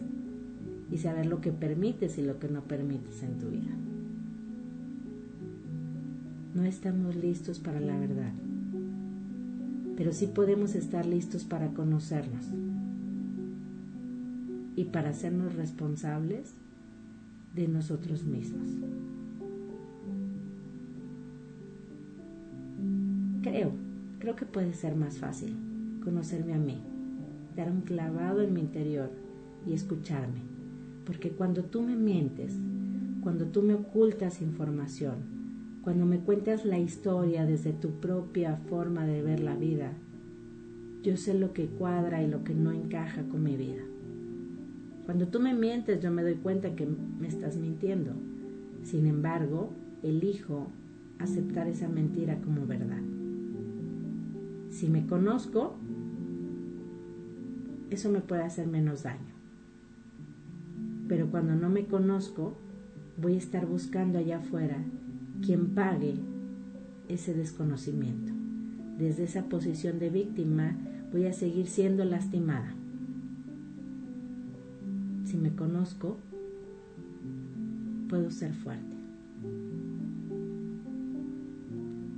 y 0.92 0.98
saber 0.98 1.26
lo 1.26 1.40
que 1.40 1.54
permites 1.54 2.18
y 2.18 2.22
lo 2.22 2.38
que 2.38 2.50
no 2.50 2.64
permites 2.64 3.24
en 3.24 3.38
tu 3.38 3.50
vida. 3.50 3.72
No 6.54 6.66
estamos 6.66 7.16
listos 7.16 7.60
para 7.60 7.80
la 7.80 7.98
verdad, 7.98 8.34
pero 9.96 10.12
sí 10.12 10.28
podemos 10.28 10.76
estar 10.76 11.06
listos 11.06 11.46
para 11.46 11.70
conocernos 11.70 12.46
y 14.76 14.86
para 14.86 15.10
hacernos 15.10 15.56
responsables 15.56 16.56
de 17.56 17.68
nosotros 17.68 18.26
mismos. 18.26 18.68
Creo, 23.42 23.72
creo 24.20 24.36
que 24.36 24.46
puede 24.46 24.74
ser 24.74 24.96
más 24.96 25.18
fácil 25.18 25.56
conocerme 26.04 26.54
a 26.54 26.58
mí, 26.58 26.80
dar 27.56 27.72
un 27.72 27.82
clavado 27.82 28.42
en 28.42 28.54
mi 28.54 28.60
interior 28.60 29.10
y 29.66 29.74
escucharme, 29.74 30.42
porque 31.06 31.32
cuando 31.32 31.64
tú 31.64 31.82
me 31.82 31.96
mientes, 31.96 32.54
cuando 33.22 33.46
tú 33.46 33.62
me 33.62 33.74
ocultas 33.74 34.42
información, 34.42 35.16
cuando 35.84 36.06
me 36.06 36.20
cuentas 36.20 36.66
la 36.66 36.80
historia 36.80 37.46
desde 37.46 37.72
tu 37.72 37.92
propia 38.00 38.58
forma 38.70 39.06
de 39.06 39.22
ver 39.22 39.40
la 39.40 39.56
vida, 39.56 39.94
yo 41.04 41.16
sé 41.18 41.36
lo 41.36 41.54
que 41.54 41.68
cuadra 41.68 42.24
y 42.24 42.28
lo 42.28 42.44
que 42.44 42.56
no 42.56 42.72
encaja 42.72 43.24
con 43.24 43.44
mi 43.44 43.56
vida. 43.56 43.84
Cuando 45.06 45.28
tú 45.28 45.40
me 45.40 45.54
mientes, 45.54 46.02
yo 46.02 46.12
me 46.12 46.24
doy 46.24 46.36
cuenta 46.36 46.76
que 46.76 46.88
me 46.88 47.28
estás 47.28 47.58
mintiendo. 47.58 48.14
Sin 48.84 49.06
embargo, 49.06 49.72
elijo 50.02 50.68
aceptar 51.20 51.68
esa 51.68 51.88
mentira 51.88 52.40
como 52.42 52.66
verdad. 52.66 53.02
Si 54.72 54.90
me 54.90 55.06
conozco, 55.06 55.76
eso 57.92 58.10
me 58.10 58.22
puede 58.22 58.44
hacer 58.44 58.68
menos 58.68 59.04
daño. 59.04 59.36
Pero 61.08 61.30
cuando 61.30 61.56
no 61.56 61.70
me 61.70 61.86
conozco, 61.86 62.58
voy 63.22 63.36
a 63.36 63.38
estar 63.38 63.68
buscando 63.68 64.18
allá 64.18 64.40
afuera 64.40 64.78
quien 65.46 65.76
pague 65.76 66.16
ese 67.08 67.36
desconocimiento. 67.36 68.34
Desde 68.98 69.26
esa 69.26 69.44
posición 69.44 70.00
de 70.00 70.10
víctima 70.10 70.76
voy 71.12 71.28
a 71.28 71.34
seguir 71.34 71.68
siendo 71.68 72.04
lastimada 72.06 72.74
si 75.36 75.42
me 75.42 75.54
conozco, 75.54 76.18
puedo 78.08 78.32
ser 78.32 78.54
fuerte. 78.54 78.96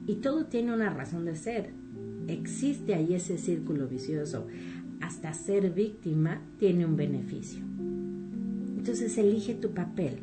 Y 0.06 0.16
todo 0.16 0.46
tiene 0.46 0.72
una 0.74 0.92
razón 0.92 1.26
de 1.26 1.36
ser. 1.36 1.72
Existe 2.28 2.94
ahí 2.94 3.16
ese 3.16 3.40
círculo 3.40 3.88
vicioso. 3.88 4.46
Hasta 5.02 5.34
ser 5.34 5.72
víctima 5.74 6.42
tiene 6.60 6.86
un 6.86 6.96
beneficio. 6.96 7.64
Entonces 8.78 9.18
elige 9.18 9.56
tu 9.56 9.72
papel. 9.72 10.20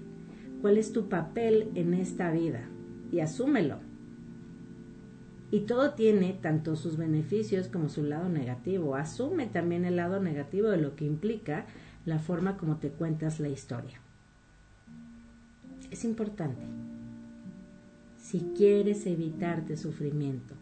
¿Cuál 0.62 0.78
es 0.78 0.92
tu 0.92 1.08
papel 1.08 1.70
en 1.74 1.94
esta 1.94 2.30
vida? 2.30 2.68
Y 3.10 3.20
asúmelo. 3.20 3.78
Y 5.50 5.60
todo 5.60 5.94
tiene 5.94 6.38
tanto 6.40 6.76
sus 6.76 6.96
beneficios 6.96 7.66
como 7.66 7.88
su 7.88 8.04
lado 8.04 8.28
negativo. 8.28 8.94
Asume 8.94 9.46
también 9.46 9.84
el 9.84 9.96
lado 9.96 10.22
negativo 10.22 10.68
de 10.68 10.78
lo 10.78 10.94
que 10.94 11.04
implica 11.04 11.66
la 12.04 12.18
forma 12.18 12.56
como 12.56 12.76
te 12.76 12.90
cuentas 12.90 13.40
la 13.40 13.48
historia. 13.48 14.00
Es 15.90 16.04
importante. 16.04 16.62
Si 18.18 18.40
quieres 18.56 19.06
evitarte 19.06 19.76
sufrimiento, 19.76 20.54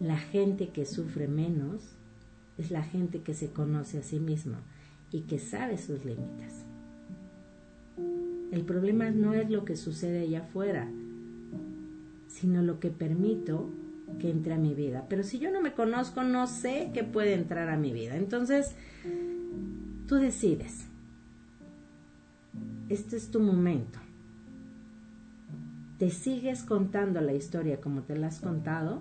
la 0.00 0.16
gente 0.16 0.70
que 0.70 0.86
sufre 0.86 1.28
menos 1.28 1.82
es 2.58 2.70
la 2.70 2.82
gente 2.82 3.20
que 3.20 3.34
se 3.34 3.50
conoce 3.50 3.98
a 3.98 4.02
sí 4.02 4.18
misma 4.18 4.58
y 5.10 5.20
que 5.22 5.38
sabe 5.38 5.78
sus 5.78 6.04
límites. 6.04 6.64
El 8.50 8.64
problema 8.64 9.10
no 9.10 9.34
es 9.34 9.50
lo 9.50 9.64
que 9.64 9.76
sucede 9.76 10.20
allá 10.20 10.40
afuera, 10.40 10.88
sino 12.28 12.62
lo 12.62 12.80
que 12.80 12.90
permito 12.90 13.70
que 14.18 14.30
entre 14.30 14.54
a 14.54 14.58
mi 14.58 14.74
vida. 14.74 15.06
Pero 15.08 15.22
si 15.22 15.38
yo 15.38 15.50
no 15.50 15.60
me 15.60 15.72
conozco, 15.72 16.22
no 16.22 16.46
sé 16.46 16.90
qué 16.92 17.04
puede 17.04 17.34
entrar 17.34 17.68
a 17.68 17.76
mi 17.76 17.92
vida. 17.92 18.16
Entonces, 18.16 18.74
tú 20.12 20.18
decides. 20.18 20.84
Este 22.90 23.16
es 23.16 23.30
tu 23.30 23.40
momento. 23.40 23.98
¿Te 25.98 26.10
sigues 26.10 26.64
contando 26.64 27.22
la 27.22 27.32
historia 27.32 27.80
como 27.80 28.02
te 28.02 28.18
la 28.18 28.26
has 28.26 28.38
contado? 28.38 29.00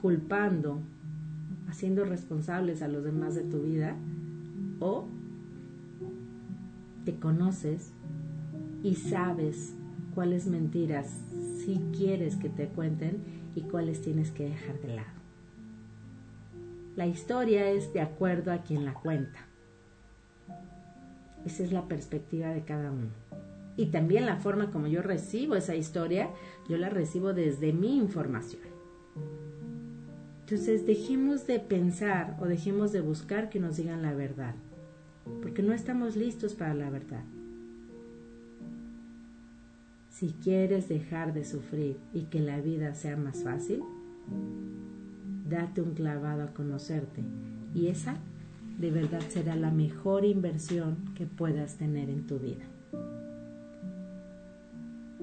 Culpando, 0.00 0.78
haciendo 1.68 2.04
responsables 2.04 2.80
a 2.80 2.86
los 2.86 3.02
demás 3.02 3.34
de 3.34 3.42
tu 3.42 3.62
vida. 3.62 3.96
¿O 4.78 5.08
te 7.04 7.16
conoces 7.16 7.90
y 8.84 8.94
sabes 8.94 9.74
cuáles 10.14 10.46
mentiras 10.46 11.08
si 11.58 11.80
quieres 11.90 12.36
que 12.36 12.50
te 12.50 12.68
cuenten 12.68 13.16
y 13.56 13.62
cuáles 13.62 14.00
tienes 14.00 14.30
que 14.30 14.44
dejar 14.44 14.80
de 14.80 14.94
lado. 14.94 15.15
La 16.96 17.06
historia 17.06 17.70
es 17.70 17.92
de 17.92 18.00
acuerdo 18.00 18.50
a 18.52 18.62
quien 18.62 18.86
la 18.86 18.94
cuenta. 18.94 19.46
Esa 21.44 21.62
es 21.62 21.70
la 21.70 21.86
perspectiva 21.86 22.48
de 22.48 22.64
cada 22.64 22.90
uno. 22.90 23.10
Y 23.76 23.86
también 23.86 24.24
la 24.24 24.36
forma 24.36 24.70
como 24.70 24.86
yo 24.86 25.02
recibo 25.02 25.56
esa 25.56 25.74
historia, 25.74 26.30
yo 26.70 26.78
la 26.78 26.88
recibo 26.88 27.34
desde 27.34 27.74
mi 27.74 27.98
información. 27.98 28.62
Entonces 30.40 30.86
dejemos 30.86 31.46
de 31.46 31.60
pensar 31.60 32.34
o 32.40 32.46
dejemos 32.46 32.92
de 32.92 33.02
buscar 33.02 33.50
que 33.50 33.60
nos 33.60 33.76
digan 33.76 34.00
la 34.00 34.14
verdad, 34.14 34.54
porque 35.42 35.62
no 35.62 35.74
estamos 35.74 36.16
listos 36.16 36.54
para 36.54 36.72
la 36.72 36.88
verdad. 36.88 37.24
Si 40.08 40.34
quieres 40.42 40.88
dejar 40.88 41.34
de 41.34 41.44
sufrir 41.44 41.98
y 42.14 42.22
que 42.22 42.40
la 42.40 42.58
vida 42.62 42.94
sea 42.94 43.18
más 43.18 43.42
fácil, 43.42 43.82
date 45.48 45.80
un 45.80 45.94
clavado 45.94 46.42
a 46.42 46.52
conocerte 46.52 47.22
y 47.74 47.88
esa 47.88 48.16
de 48.78 48.90
verdad 48.90 49.22
será 49.28 49.56
la 49.56 49.70
mejor 49.70 50.24
inversión 50.24 50.96
que 51.14 51.26
puedas 51.26 51.76
tener 51.76 52.10
en 52.10 52.26
tu 52.26 52.38
vida. 52.38 52.64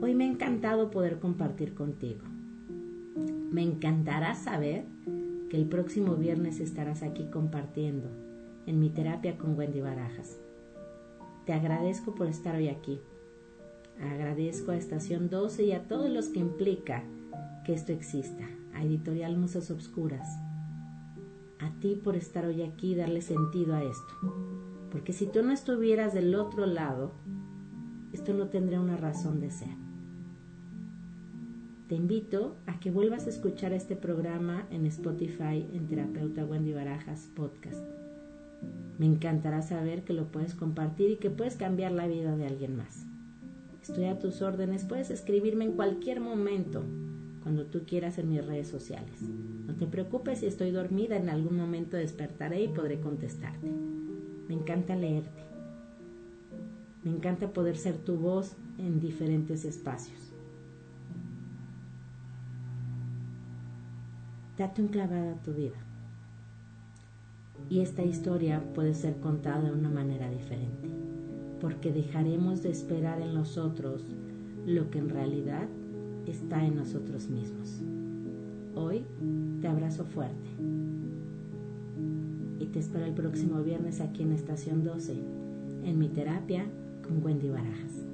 Hoy 0.01 0.15
me 0.15 0.25
ha 0.25 0.27
encantado 0.27 0.89
poder 0.89 1.19
compartir 1.19 1.73
contigo. 1.73 2.21
Me 3.51 3.62
encantará 3.62 4.36
saber 4.36 4.86
que 5.49 5.57
el 5.57 5.65
próximo 5.65 6.15
viernes 6.15 6.59
estarás 6.59 7.03
aquí 7.03 7.25
compartiendo 7.25 8.09
en 8.65 8.79
mi 8.79 8.89
terapia 8.89 9.38
con 9.38 9.57
Wendy 9.57 9.81
Barajas. 9.81 10.39
Te 11.45 11.53
agradezco 11.53 12.15
por 12.15 12.27
estar 12.27 12.55
hoy 12.55 12.69
aquí 12.69 12.99
Agradezco 14.01 14.71
a 14.71 14.77
Estación 14.77 15.29
12 15.29 15.63
y 15.63 15.71
a 15.71 15.88
todos 15.88 16.09
los 16.09 16.27
que 16.27 16.39
implica 16.39 17.03
que 17.65 17.73
esto 17.73 17.91
exista, 17.91 18.47
a 18.73 18.83
Editorial 18.83 19.38
Musas 19.38 19.71
Obscuras, 19.71 20.27
a 21.59 21.71
ti 21.79 21.95
por 21.95 22.15
estar 22.15 22.45
hoy 22.45 22.62
aquí 22.62 22.93
y 22.93 22.95
darle 22.95 23.21
sentido 23.21 23.75
a 23.75 23.83
esto. 23.83 24.13
Porque 24.91 25.13
si 25.13 25.25
tú 25.25 25.41
no 25.43 25.51
estuvieras 25.51 26.13
del 26.13 26.36
otro 26.36 26.65
lado, 26.65 27.13
esto 28.12 28.33
no 28.33 28.47
tendría 28.49 28.79
una 28.79 28.97
razón 28.97 29.39
de 29.39 29.51
ser. 29.51 29.75
Te 31.88 31.95
invito 31.95 32.55
a 32.65 32.79
que 32.79 32.91
vuelvas 32.91 33.27
a 33.27 33.29
escuchar 33.29 33.73
este 33.73 33.95
programa 33.95 34.67
en 34.71 34.86
Spotify 34.86 35.67
en 35.73 35.88
Terapeuta 35.88 36.45
Wendy 36.45 36.73
Barajas 36.73 37.29
Podcast. 37.36 37.83
Me 38.97 39.05
encantará 39.05 39.62
saber 39.62 40.03
que 40.03 40.13
lo 40.13 40.31
puedes 40.31 40.55
compartir 40.55 41.12
y 41.12 41.17
que 41.17 41.29
puedes 41.29 41.55
cambiar 41.55 41.91
la 41.91 42.07
vida 42.07 42.36
de 42.36 42.47
alguien 42.47 42.75
más. 42.77 43.05
Estoy 43.81 44.05
a 44.05 44.17
tus 44.17 44.41
órdenes. 44.41 44.86
Puedes 44.86 45.09
escribirme 45.09 45.65
en 45.65 45.73
cualquier 45.73 46.21
momento, 46.21 46.83
cuando 47.43 47.65
tú 47.65 47.82
quieras 47.86 48.17
en 48.17 48.29
mis 48.29 48.45
redes 48.45 48.67
sociales. 48.67 49.21
No 49.67 49.75
te 49.75 49.86
preocupes 49.86 50.39
si 50.39 50.47
estoy 50.47 50.71
dormida, 50.71 51.17
en 51.17 51.29
algún 51.29 51.58
momento 51.58 51.97
despertaré 51.97 52.63
y 52.63 52.67
podré 52.69 52.99
contestarte. 52.99 53.69
Me 54.47 54.56
encanta 54.56 54.95
leerte. 54.95 55.43
Me 57.03 57.12
encanta 57.12 57.51
poder 57.51 57.77
ser 57.77 57.97
tu 57.97 58.15
voz 58.15 58.56
en 58.77 58.99
diferentes 58.99 59.65
espacios. 59.65 60.32
Date 64.58 64.82
un 64.82 64.88
clavado 64.88 65.32
a 65.32 65.43
tu 65.43 65.53
vida. 65.53 65.77
Y 67.69 67.82
esta 67.82 68.03
historia 68.03 68.63
puede 68.73 68.93
ser 68.93 69.17
contada 69.17 69.62
de 69.62 69.71
una 69.71 69.89
manera 69.89 70.29
diferente 70.29 71.03
porque 71.63 71.93
dejaremos 71.93 72.62
de 72.62 72.71
esperar 72.71 73.21
en 73.21 73.34
nosotros 73.34 74.03
lo 74.65 74.89
que 74.89 74.99
en 74.99 75.08
realidad 75.08 75.69
está 76.31 76.63
en 76.65 76.75
nosotros 76.75 77.29
mismos. 77.29 77.81
Hoy 78.75 79.05
te 79.62 79.67
abrazo 79.67 80.05
fuerte 80.05 80.49
y 82.59 82.65
te 82.67 82.79
espero 82.79 83.05
el 83.05 83.13
próximo 83.13 83.62
viernes 83.62 84.01
aquí 84.01 84.23
en 84.23 84.31
Estación 84.31 84.83
12, 84.83 85.13
en 85.83 85.99
mi 85.99 86.09
terapia 86.09 86.65
con 87.03 87.23
Wendy 87.23 87.49
Barajas. 87.49 88.12